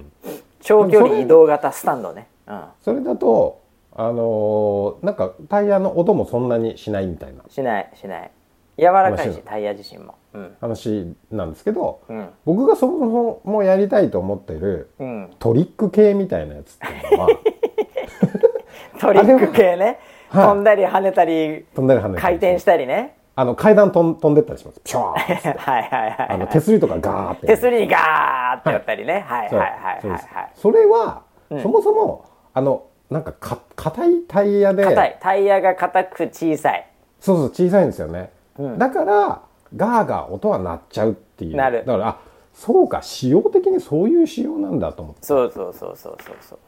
[0.63, 2.27] 長距離移動型スタンドね。
[2.47, 2.65] うん。
[2.81, 3.61] それだと
[3.93, 7.45] あのーなんかタイヤの音もそんなにしないみたいな。
[7.51, 8.31] しないしない。
[8.79, 10.15] 柔らかいしタイヤ自身も。
[10.33, 10.57] うん。
[10.63, 12.31] 話なんですけど、うん。
[12.47, 15.31] 僕がそもそもやりたいと思ってるうん。
[15.39, 17.29] トリック系みたいなやつっていうのは
[18.99, 19.85] トリック系ね。
[19.85, 19.99] はい
[20.35, 23.17] 飛んだり跳ねたり飛んだり跳ねたり回転したりね。
[23.37, 24.81] あの階段飛ん飛んでったりします。
[24.85, 29.25] ピョーンはいはいはいあのはい手すりとかガーって手すりにガーってやったりね。
[29.27, 30.53] はいはいはいはいはい。
[30.55, 31.63] それは、うん。
[31.63, 35.19] そもそもあのなんかか硬いタイヤで硬い。
[35.21, 36.87] タイヤが硬く小さい。
[37.19, 38.79] そうそう小さいんですよね、うん。
[38.79, 39.43] だから
[39.75, 41.57] ガーガー音は鳴っちゃうっていう。
[41.57, 41.85] なる。
[41.85, 42.19] だからあ
[42.53, 45.23] そうか仕様的にそういう仕様なんだと思って。
[45.23, 46.59] そうそうそうそうそうそ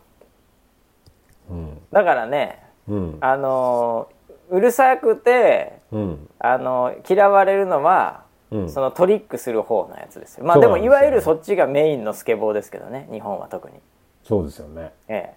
[1.51, 1.55] う。
[1.55, 1.79] うん。
[1.93, 3.19] だからねうん。
[3.21, 4.17] あのー
[4.49, 6.29] うるさくてうん。
[6.39, 8.71] あのー嫌われるのは、うん。
[8.71, 10.45] そのトリックする方のやつですよ。
[10.45, 13.75] まあでもいわゆるそっちがメインのスケボーですけどね日本は特に。
[14.23, 14.93] そうですよね。
[15.09, 15.35] ええ。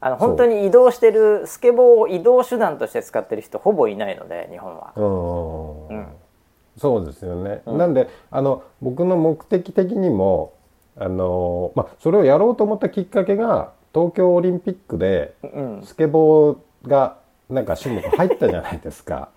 [0.00, 4.92] あの本当に移動してるスケボーを移動手段として使ってる人ほぼいないので日本は。
[4.96, 6.06] うん、うん。
[6.76, 10.54] そうですよね、なんであの僕の目的的にも
[10.96, 15.82] あの、まあ、それをやろうと思ったきっかけが東京オリンピックでうん。
[15.84, 16.56] スケボー
[16.86, 17.16] が
[17.48, 19.28] なんか種目入ったじゃないですか。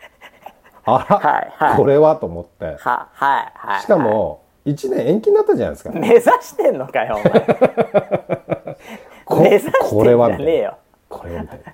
[0.86, 1.78] あら、はいはい。
[1.78, 2.66] これはと思って。
[2.80, 5.91] ははいはいしかも1年延期になったじゃないですか。
[5.91, 7.46] 目指してんのかよお前。
[9.26, 10.78] こ目指してんじゃねえよ。
[11.10, 11.74] これはみたいな。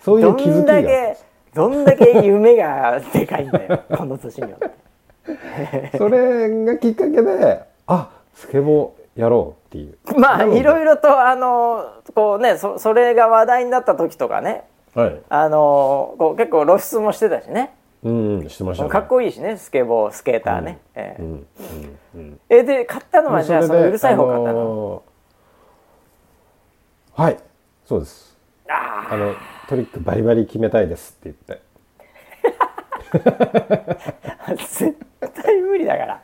[0.00, 1.16] そういどう気づんだきがけ
[1.54, 5.96] どんだけ夢がでかいんだよ この年によって。
[5.96, 10.18] それがきっかけであスケボーやろうっていう。
[10.18, 15.22] まあいろいろとあのこうねそそれが話題になった時とかねはい。
[15.28, 17.74] あのこう結構露出もしてたしね。
[18.04, 18.90] うんうんしてましたね。
[18.90, 21.22] かっこいいしねスケボースケーターね、ええ。
[21.22, 22.40] うんうんうん。
[22.48, 25.02] えで買ったのはじゃあそのうるさい方買ったの、の
[27.14, 27.38] はい。
[27.86, 28.38] そうです。
[28.68, 29.34] ああの
[29.68, 31.64] トリックバリバリ決めたいですって言って。
[34.46, 34.96] あ絶
[35.42, 36.22] 対無理だから。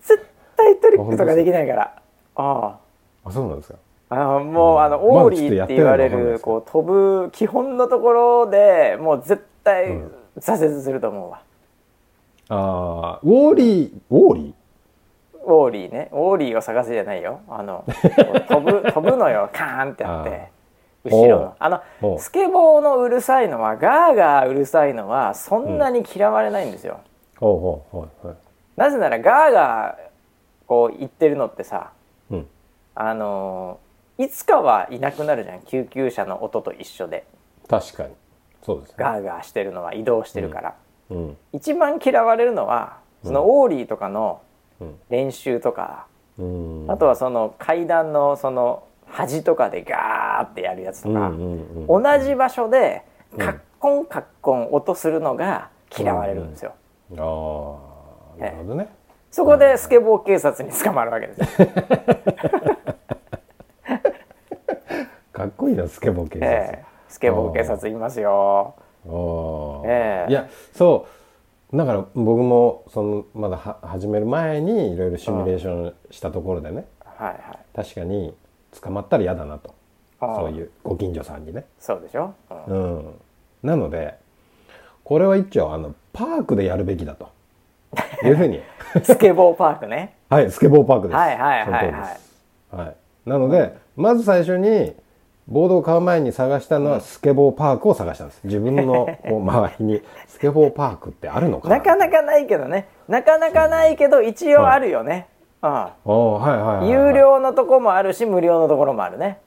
[0.00, 0.26] 絶
[0.56, 2.02] 対トリックとかできないから。
[2.36, 2.78] あ
[3.24, 3.78] あそうなんですか
[4.10, 10.12] あもうあのオーリーって言われるこう飛ぶ基本のところでもう絶対うん。
[10.38, 11.42] 挫折すると思うわ、
[12.48, 14.54] あーウォーリーウォーリ
[15.44, 16.08] オーリーね。
[16.10, 17.40] オーリーを探せじゃないよ。
[17.48, 17.84] あの
[18.48, 19.48] 飛ぶ 飛ぶのよ。
[19.52, 20.50] カーンってやって。
[21.04, 21.54] 後ろの。
[21.58, 26.98] あのスケボーのうるさいのはガーガーうるさいのはそんなに嫌われないんですよ、
[27.36, 28.36] うほうほうはい。
[28.76, 29.96] なぜならガーガー
[30.66, 31.90] こう言ってるのってさ
[32.30, 32.46] うん。
[32.94, 33.83] あのー
[34.18, 35.62] いつかはいなくなるじゃん。
[35.62, 37.26] 救急車の音と一緒で。
[37.68, 38.10] 確かに。
[38.62, 38.94] そうですね。
[38.98, 40.74] ガーガーしてるのは移動してるから、
[41.10, 41.36] うん。
[41.52, 44.40] 一番嫌われるのはそのオーリーとかの
[44.80, 44.94] うん。
[45.08, 46.06] 練習とか、
[46.38, 46.86] うん。
[46.88, 53.04] あとはその階段のその端とかでガーってやるやつとか、うんうんうん同じ場所で
[53.34, 53.38] ん。
[53.38, 56.74] カッコンカッコン音するのが嫌われるんですよ。
[57.12, 58.88] ああなるほどね。
[59.30, 61.68] そこでスケボー警察に捕まるわけですよ、
[65.34, 68.74] かっこいいなスケボー警察、ええスケボー警察いますよ。
[69.84, 70.30] ええ。
[70.30, 71.08] いやそ
[71.72, 71.76] う。
[71.76, 76.86] だから僕もそのまだは始める前にいろいろシミュレーションしたところでね。
[77.04, 77.58] はいはい。
[77.74, 78.32] 確かに
[78.80, 79.74] 捕まったら嫌だなと。
[80.20, 81.64] そういうご近所さんにね。
[81.78, 82.32] そうでしょ、
[82.68, 82.96] うん。
[82.96, 83.14] うん。
[83.64, 84.14] なので
[85.02, 87.28] これは一応あのパークでやるべきだと。
[88.24, 88.60] いうふうに。
[89.02, 90.14] スケボーパークね。
[90.30, 91.16] はいスケボーパークです。
[91.16, 92.08] はいはいはいは
[92.72, 92.76] い。
[92.76, 92.96] はい。
[93.26, 94.94] なのでまず最初に
[95.46, 98.40] ボードを買う前に探したのはスケボーパークを探したんです。
[98.44, 101.76] 自分の周りに スケボーパークってあるのかな。
[101.76, 102.88] なかなかないけどね。
[103.08, 105.28] なかなかないけど一応あるよね、
[105.60, 106.08] はい。
[106.08, 109.38] はいはい、はい、うん、有料のとこもあるし無料のところもあるね。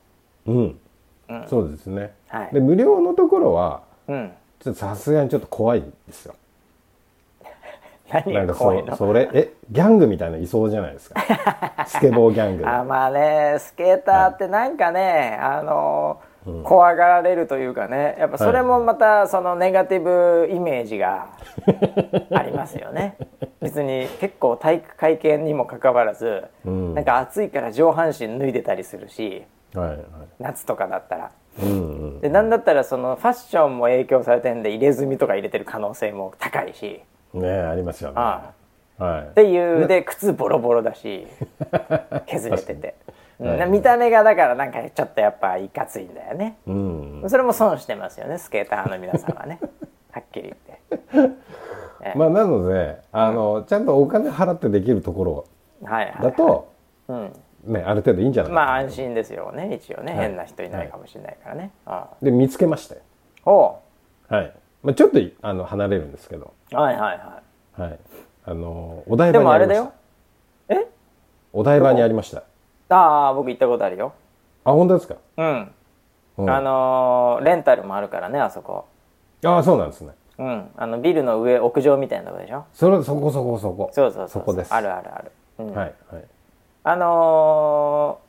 [0.46, 0.80] うん、
[1.48, 2.54] そうですね、はい。
[2.54, 4.32] で無料のところはうん。
[4.60, 6.36] ちょっとさすがにちょっと怖いですよ
[8.12, 9.30] 何なんかそそれ？
[9.34, 11.22] えギャングみたいないそうじゃないですか。
[11.88, 12.68] スケボーギャング。
[12.68, 16.20] あまあねスケーターってなんかね、あの
[16.64, 21.28] 怖がられるというかねやっぱそれもまたそのネガティブイメージが
[22.34, 23.18] ありますよね。
[23.62, 26.94] 別に結構体育会系にもかかわらず、ん。
[26.96, 29.44] なんか暑いから上半身脱いでたりするし
[29.76, 30.00] はいはい。
[30.40, 31.32] 夏とかだったら。
[31.62, 31.72] うんう
[32.18, 32.20] ん。
[32.22, 37.02] でなんだったらそのファッションも影響されてんで入れ墨とか入れてる可能性も高いし
[37.38, 38.16] ねありますよね。
[38.18, 38.52] あ
[38.98, 39.22] はい。
[39.24, 41.28] っていうで靴ボロボロだし
[42.26, 42.96] 削れてて、
[43.40, 43.60] うん。
[43.60, 43.70] はい。
[43.70, 46.58] 見た目がだからなんかちょっとやっぱいかついんだよね。
[46.68, 47.24] うん。
[47.28, 49.60] それも損してますよねスケーターの皆さんはね。
[50.12, 51.38] はっきり言って。
[52.16, 55.46] まあなのであの、ちゃんとお金払ってできるところ
[55.84, 56.72] はいはいだと、
[57.08, 57.34] うん、
[57.66, 60.22] ねある程度いいんじゃないまあ安心ですよね一応ね、はい。
[60.28, 63.02] 変な人いないかもしれないからね、あで見つけましたよ。
[63.46, 63.80] あお
[64.30, 64.54] はい、
[64.88, 66.54] まあ、ちょっとあの離れるんですけど。
[66.72, 67.42] うはいはいは
[67.86, 68.00] はい。
[68.46, 69.84] あのお台いで場にありました。
[69.84, 69.92] も
[70.70, 70.84] あれだよ。
[70.88, 70.88] え？
[71.52, 72.44] お台場にありました。
[72.96, 74.14] ああ僕行ったことあるよ。
[74.64, 75.72] あ本当ですか、うん、
[76.38, 76.50] うん。
[76.50, 78.86] あのーレンタルもあるからねあそこ。
[79.44, 80.14] ああそうなんですね。
[80.38, 80.70] うん。
[80.78, 82.64] あのビルの上屋上みたいなとこでしょ？
[82.72, 83.90] それそこそこそこ。
[83.92, 84.74] そうそうそうそこです。
[84.74, 85.72] あるあるある、うん。
[85.74, 86.24] はいはい。
[86.86, 88.28] あのー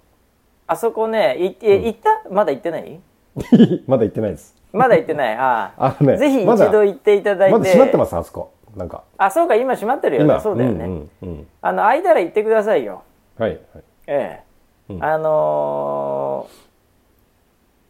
[0.73, 2.29] あそこねいえ行った？
[2.29, 3.01] まだ行ってない？
[3.87, 5.35] まだ行ってないですまだ行ってない。
[5.37, 5.87] ああ。
[5.87, 8.53] あのねぜひ一度行っていただいて、まだ閉まってますあそこ。
[8.77, 9.03] なんか。
[9.17, 10.31] あそうか今閉まってるよね。
[10.33, 10.41] 今。
[10.41, 11.47] そうだよね、うんうんうん。
[11.63, 13.03] あの空いたら行ってくださいよ。
[13.39, 13.61] はいはい。
[14.07, 14.43] え
[14.91, 15.05] え、うん。
[15.05, 16.69] あのー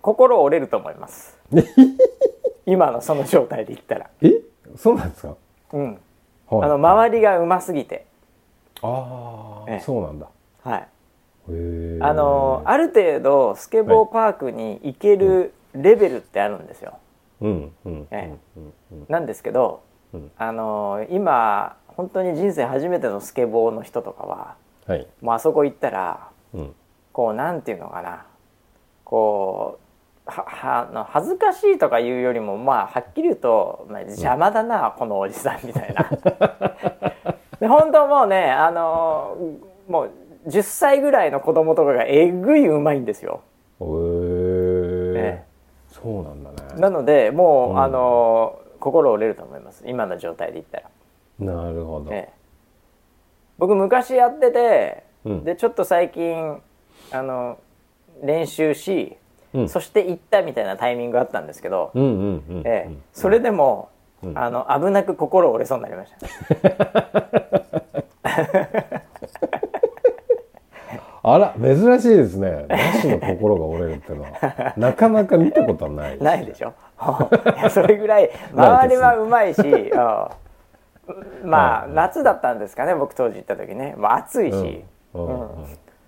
[0.01, 1.37] 心折れると思います。
[2.67, 4.07] 今のその状態で行ったら。
[4.23, 4.33] え？
[4.77, 5.35] そうなんですか？
[5.73, 5.99] うん。
[6.49, 6.63] はい。
[6.63, 8.07] あの周りがうますぎて。
[8.81, 9.81] ああ、ええ。
[9.81, 10.27] そうなんだ。
[10.63, 10.89] はい。
[12.01, 16.99] あのある程度スケボーパークに行けるレベルってあるんですよ、
[19.09, 20.31] なんですけど、うん。
[20.37, 24.57] あの今本当に人生初めてのスケボーの人とかは
[24.87, 25.07] はい。
[25.21, 26.75] もうあそこ行ったらうん。
[27.13, 28.27] こうなんていうのかな。
[29.05, 29.79] こ
[30.27, 36.05] うははあの恥ずかしいとかいうよりもまあはっきり言うと、まあ、邪魔だな、このおじさんみたいな。
[37.59, 39.37] で本当もうねあの
[39.89, 40.11] もう
[40.47, 43.41] 10歳ぐらいの子供とかがえぐいうまいんですよ。
[43.81, 44.28] へええ
[45.91, 46.81] そうなんだね。
[46.81, 47.83] なのでもう、うん。
[47.83, 49.85] あの心折れると思います。
[49.87, 50.89] 今の状態で言ったら。
[51.39, 52.33] なるほど、ええ。
[53.59, 55.45] 僕昔やってて、うん。
[55.45, 56.61] でちょっと最近
[57.11, 57.59] あの
[58.23, 59.17] 練習し、
[59.55, 59.69] うん。
[59.69, 61.93] そして行ったみたいなタイミングがあったんですけど、
[63.13, 63.89] それでも、
[64.23, 64.39] うん。
[64.39, 66.19] あの危なく心折れそうになりました。
[71.35, 72.67] あら珍しいですね。
[72.69, 74.75] ナシの心が折れるっていうのは。
[74.77, 76.31] なかなか見たことはないですね。
[76.31, 76.73] ないでしょ？
[77.59, 79.99] いやそれぐらい周りはうまいし、うん。
[81.45, 85.27] まあ、はい夏だったんですかね僕当時行った時ね、まあ、暑いし、うん。
[85.27, 85.41] うん。
[85.41, 85.67] うん。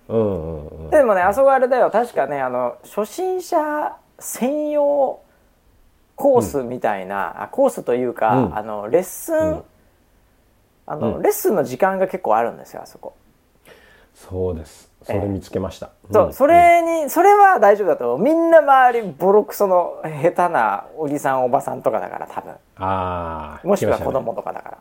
[0.09, 1.91] うんうんでもねあそこあれだよ。
[1.91, 5.21] 確かねあの初心者専用
[6.16, 8.57] コースみたいな、あコースというか、うん。
[8.57, 9.62] あのレッスン、うん。
[10.87, 13.14] あのうんレッスンの時間が結構あるんですよあそこ。
[14.29, 14.91] そうです。
[15.03, 16.33] それ見つけました、そう、ん。
[16.35, 22.53] それにそれは大丈夫だとみんな周りボロクソの下手なおじさんおばさんとかだから多分。
[22.77, 24.79] ああもしくは子供とかだから、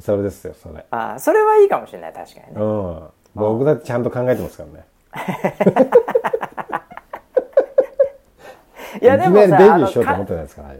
[0.00, 0.86] それですよそれ。
[0.90, 2.52] あそれはいいかもしれない確かにね。
[2.56, 3.02] うん。
[3.34, 4.86] 僕だってちゃんと考えてますからね。
[9.02, 9.56] いやでもさ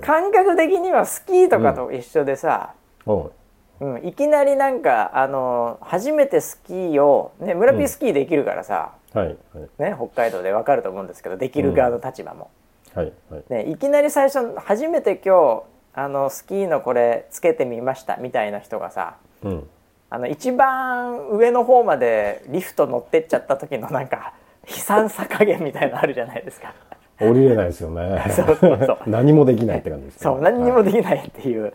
[0.00, 2.74] 感覚的にはスキーとかと一緒でさ、
[3.06, 3.32] おう
[3.80, 9.36] うんいきなりなんかあの初めてスキーを、ね、村ピースキーできるからさ、はいはい。
[9.82, 12.50] ね、北海道でわかると思うんですけどできる側の立場も、
[12.94, 13.42] はいはい。
[13.48, 15.62] ね、いきなり最初初めて今
[15.94, 19.68] 日あのスキーのこれつけてみましたみたいな人がさうん。
[20.12, 24.34] あの一番上の方までリフト乗ってっちゃった時のなんか
[24.68, 26.74] 悲惨さ加減みたいなのあるじゃないですか。
[27.20, 28.24] 降りれないですよね。
[28.30, 28.98] そうそうそう。
[29.06, 30.20] 何もできないって感じですね。
[30.22, 31.72] そう何にもではいきないっていう、はい。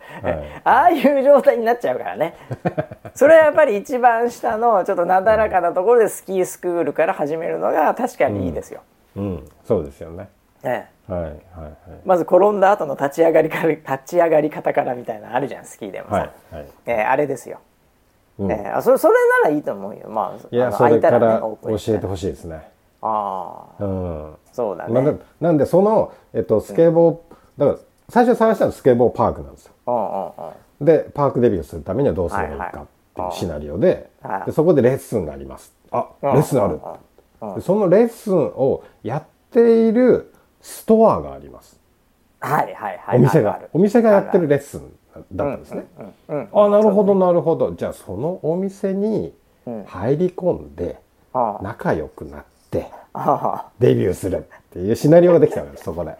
[0.64, 2.34] ああいう状態になっちゃうからね。
[3.14, 8.80] それはやっぱり一番下のちょっとなだらかなところでスキースクールから始めるのが確かにいいですよ、
[9.16, 9.48] うん。
[9.64, 10.28] そうですよね。
[10.64, 11.12] ええ。
[11.12, 11.40] はいはいはい。
[12.04, 16.20] まず転んだ後の立ち上がりから立ち上がり方からみたいなのあるじゃんスキーでもさ、は
[16.52, 17.58] いはいええあれですよ、
[18.38, 18.50] うん。
[18.50, 20.08] ええあそれそれならいいと思うよ。
[20.08, 22.75] まあいやそれから空いたね教えてほしいですね
[23.08, 24.34] ああうん。
[24.52, 27.78] そうだね、まあ、ななんでその、えっと、スケボー、だから
[28.08, 29.72] 最初探したのはスケボーパークなんですよ。
[29.86, 30.86] うんうんうん。
[30.86, 35.74] でパークデビューするためにはどうすればいいはいはいかっていうシナリオで,、はいでそこでレッスンがあります。
[35.90, 36.80] あレッスンある、
[37.40, 40.32] うんでそのレッスンをやっている
[40.62, 41.78] ストアがあります。
[42.40, 43.54] はいはいはいお店が。
[43.54, 44.90] あるお店がやってるレッスン
[45.32, 45.86] だったんですね、
[46.28, 47.72] うんうんあなるほどなるほど。
[47.72, 49.34] じゃあそのお店に
[49.66, 49.84] うん。
[49.84, 51.00] 入り込んで
[51.32, 52.46] あ仲良くなって
[53.12, 56.16] あデビューするっていうシナリオができたわけですそこで。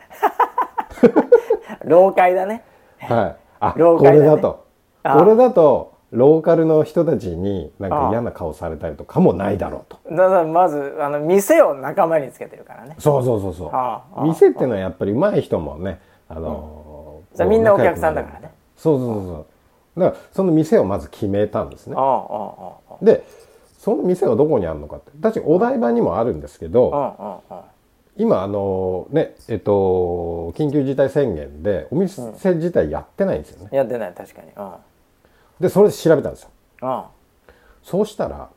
[1.84, 2.64] 老会だね
[2.99, 3.36] はい。
[3.61, 4.66] あ、ねれだと。
[5.03, 9.99] あこれだと、ローカルの人たちになんか嫌な顔されたりとかもないだろうと。
[10.11, 13.70] だからまずあの店を仲間につけてるからねそうそうそうそう。
[13.72, 18.51] ああ店っていうのはやっぱり上手い人もね、あのーそれみんなお客さんだからね。
[18.76, 19.47] そうそうそうそ
[19.97, 20.01] う。
[20.01, 22.01] だからその店をまず決めたんですねあ。
[22.01, 23.24] あああで、
[23.87, 25.12] その店がどこにあるのかって。
[25.22, 27.64] 確かにお台場にもあるんですけど、ああああ
[28.16, 33.68] 今あのね、えっと、緊急事態宣言でお店自体やってないんですよね。
[33.70, 34.72] やってない確かにうん
[35.61, 36.49] で、それで調べたんですよ。
[36.80, 37.11] あ
[37.84, 38.49] そうしたら、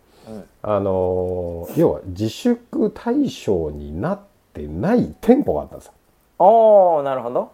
[0.64, 4.20] あのー要は自粛対象になっ
[4.56, 5.94] てない店舗があったんですよ。
[6.40, 7.52] あおーなるほど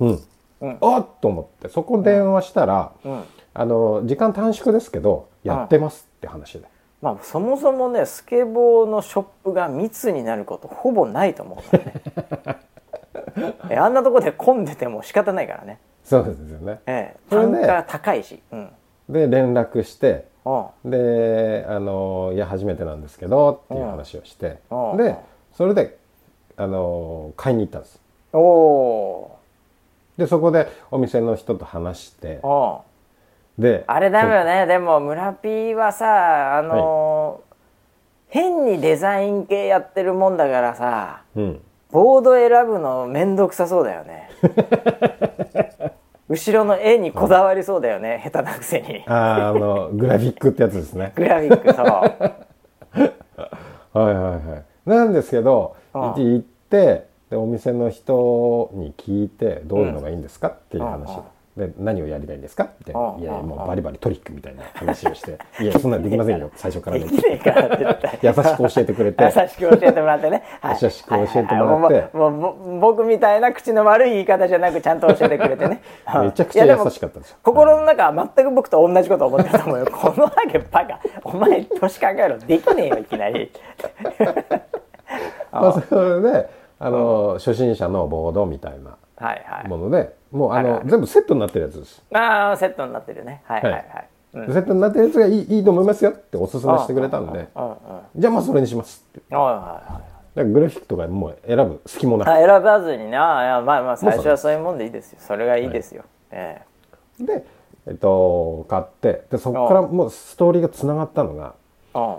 [0.00, 0.20] うん。
[0.60, 3.22] うんあっと思ってそこ電話したら、うん
[3.54, 6.75] あのー時間短縮ですけどやってますって話で。
[7.02, 12.60] まあそもそもねスケボーのショップが密になることほぼないと思うからね。
[13.70, 15.78] えあんなとこで混んでても仕方ないからね。
[16.04, 16.80] そうですよね。
[16.86, 18.42] ええ単価高いし。
[18.50, 18.70] うん。
[19.08, 20.90] で連絡してうん。
[20.90, 24.96] であのーいや初めてなんですけどっていう話をしてうん。
[24.96, 25.16] で
[25.52, 25.98] それで
[26.56, 28.00] あのー買いに行ったんです。
[28.32, 29.36] おお
[30.16, 32.80] でそこでお店の人と話してーおー
[33.58, 34.66] であれだよね。
[34.66, 37.46] でも村 P はさあのー
[38.28, 41.60] 変にデザイン系やってるもんだからさうん。
[41.90, 44.28] ボード選ぶのめんどくさそうだよね。
[46.28, 49.04] 後ろの絵にこだわりそうだよね下手なくせに。
[49.06, 51.12] あーあのグラフィックってやつですね。
[51.14, 51.86] グラフィックそう。
[53.96, 54.64] はいはいはい。
[54.88, 61.08] なんですけど、ああ行って、で、お店の人に聞いて、どういうのがいいんですかっていう話。
[61.08, 61.24] あを。
[61.56, 62.64] で、何をやりたいんですか？
[62.64, 62.92] って。
[62.92, 67.04] いやいや、あもうバリバリトリックみたいな話をして、いや、そんなんできませんよ、 最初からね。
[67.04, 72.16] できねえから絶対優しく教えてくれて、優しく教えてもらってね、は い優しく教えてもらって。
[72.16, 75.80] もう僕みたいな口の悪い言い方じゃなくちゃんと教えてくれてね。
[76.22, 77.30] めちゃくちゃ優しかったです。
[77.30, 77.36] よ。
[77.42, 79.86] 心の中は全く僕と同じこと思ってると思うよ。
[79.90, 81.00] このハゲバカ。
[81.24, 82.38] お前年考えろ。
[82.38, 83.50] できねえよいきなり。
[85.52, 86.48] まあ、それで、
[86.78, 89.68] あの、初心者のボードみたいなはいはい。
[89.68, 90.90] もので、もう、あのあるあ、る。
[90.90, 92.02] 全部セットになってるやつです。
[92.12, 93.42] ああセットになってるね。
[93.44, 94.52] はいはいはい、うん。
[94.52, 97.48] セットになってるやつがいいいいと思いますよっておすすめしてくれたんで、
[98.16, 99.34] じゃあまあそれにしますって。
[99.34, 99.54] はいはい
[99.92, 100.16] はい。
[100.36, 102.30] だからグラフィックとかもう選ぶ隙もなく。
[102.30, 103.16] あ選ばずにね。
[103.16, 105.18] あまあまあ最初はそういうもんでいいですよ。
[105.20, 106.60] それがいいですよ、え
[107.18, 107.46] で、
[107.86, 109.24] えっと、買って。
[109.30, 111.54] でそこからもうストーリーがつながったのが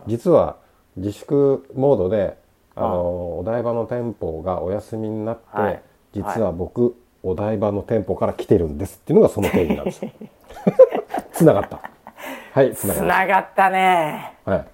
[0.08, 0.58] 実は
[0.96, 2.38] 自粛モードで
[2.76, 5.82] あのお台場の店舗がお休みになって、はい
[6.24, 10.12] 実は僕、お台場の店舗から来てるんですっていうのがその定義なんですよ。
[11.34, 11.80] つながった。
[12.54, 14.34] はいつなつがっながったね。
[14.46, 14.66] た、は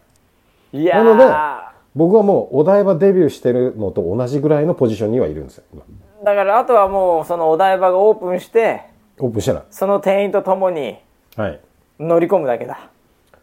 [0.72, 1.04] い、いやー。
[1.04, 5.84] なので僕はもうお台場デビューしてるのと同じぐらいのポジションにはいるんですよ今。
[6.24, 8.82] だからあとはもうそのお台場がオープンして
[9.20, 9.64] オープンしてない。
[9.70, 10.98] その店員と共に
[11.36, 11.60] はい。
[12.00, 12.90] 乗り込むだけだ。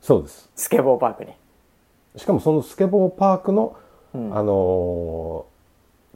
[0.01, 0.51] そうです。
[0.57, 1.33] スケボーパークに。
[2.17, 3.77] しかもそのスケボーパークの、
[4.15, 5.50] あのー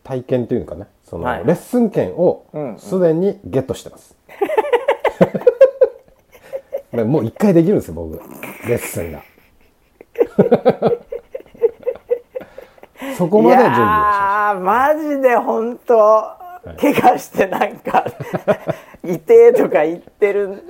[0.04, 1.44] 体験というかねその、はい。
[1.44, 2.46] レッスン券を
[2.78, 4.16] すでにゲットしてます、
[6.92, 8.20] でもう一回できるんですよ僕。
[8.68, 9.22] レッスンが。
[13.16, 16.44] そこまでは準備をしまやーマジで本当
[16.80, 18.04] 怪我してなんか
[19.04, 20.64] 痛えとか言ってる、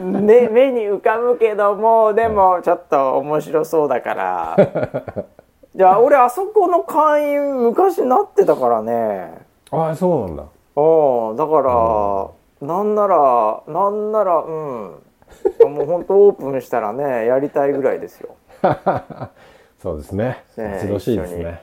[0.00, 4.56] ね、目に浮かぶけどもでもちょっと面白そうだから
[5.74, 9.46] じゃあ俺あそこの会員昔なってたからね。
[9.70, 10.42] ああそうなんだ。
[10.76, 11.62] うんだか
[12.60, 15.02] らなんならなんならうん。
[15.60, 18.36] もう本当オープンしたらねやりたいぐらいですよ。
[19.82, 20.44] そうですね。
[20.56, 21.62] ねしいですね。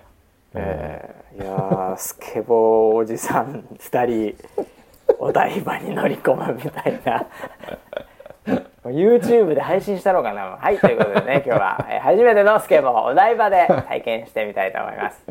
[0.55, 4.35] えーいやースケボーおじさん2人
[5.19, 7.25] お台場に乗り込むみたいな
[8.89, 10.57] YouTube で配信したのかな。
[10.59, 15.25] はいということでね 今日はえー初めてのスケボーお台場で体験してみたいと思います。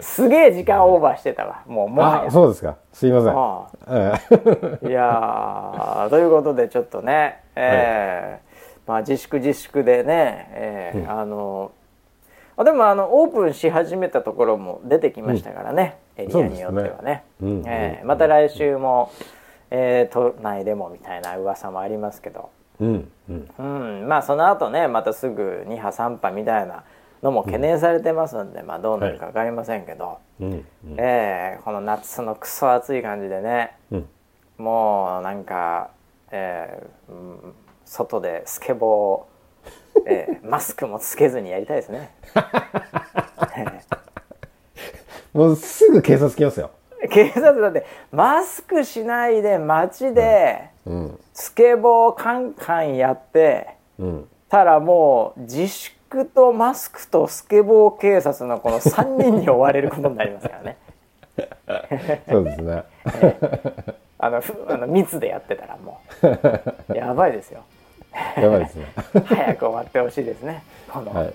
[0.00, 1.62] すげえ時間オーバーしてたわ。
[1.66, 2.24] もうもはや。
[2.28, 2.76] あそうですか。
[2.92, 3.32] すいません。
[3.36, 4.12] あえ
[4.84, 4.88] え。
[4.88, 11.72] いやーということでちょっとね、えーまあ、自粛自粛でね、えーあの
[12.56, 17.02] あでもあのオープンし始めたところも出てきましたからね、エリアによってはね。
[17.02, 17.24] ね。
[17.42, 19.10] うんえまた来週も、
[19.76, 22.50] えー都内でもみたいな噂もありますけど、
[22.80, 23.48] うんうん。
[23.58, 23.62] う
[24.04, 26.84] ん、まあその後ねまたすぐ2波3波みたいな
[27.24, 30.64] のも懸念されてますんで、まあどうなるか分かりませんけど、うんうん。
[30.96, 34.08] えーこの夏のクソ暑い感じでね、うん。
[34.58, 35.90] もうなんか、
[36.30, 37.14] えーう
[37.48, 37.52] ん
[37.84, 42.14] 外でスケボー、えー マスクもつけずにやりたいですね。
[45.34, 46.70] もうすぐ警察来ますよ
[47.08, 51.18] 警察だってマスクしないで街でうん。
[51.32, 54.28] スケボーカンカンやってうん。
[54.48, 60.76] たらもう自粛とマスクとスケボー警察のこの3人に追われることになりますからね。
[62.28, 62.84] そうですね。
[64.18, 66.00] あのふあの密でやってたらも
[66.88, 66.94] う。
[66.94, 67.62] やばいですよ。
[68.36, 68.86] やばいですね。
[69.26, 70.62] 早く終わってほしいですね。
[70.88, 71.34] この、はい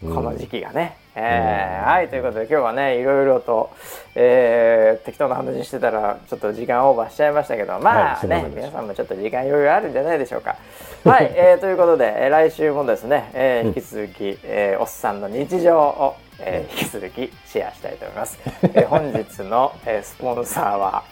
[0.00, 0.96] この時期がね。
[1.16, 3.70] えーはいということで今日はねいろいろと、
[4.16, 10.56] えー適当な話してたらちょっと時間オーバーしちゃいましたけどまあね、はい皆さんもちょっと時間余裕あるんじゃないでしょうか。
[11.04, 18.38] はい、えーということで、えー来週もですね、えー引き続き、えーおっさんの日常を、えー引き続きシェアしたいと思います。
[18.74, 21.04] えー本日の、えースポンサーは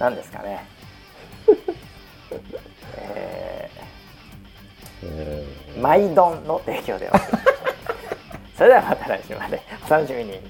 [0.00, 0.64] 何ですかね？
[2.98, 3.70] え
[5.04, 7.44] えー、マイドンの提供でお送りします
[8.56, 10.40] それではまた来週までお楽しみに。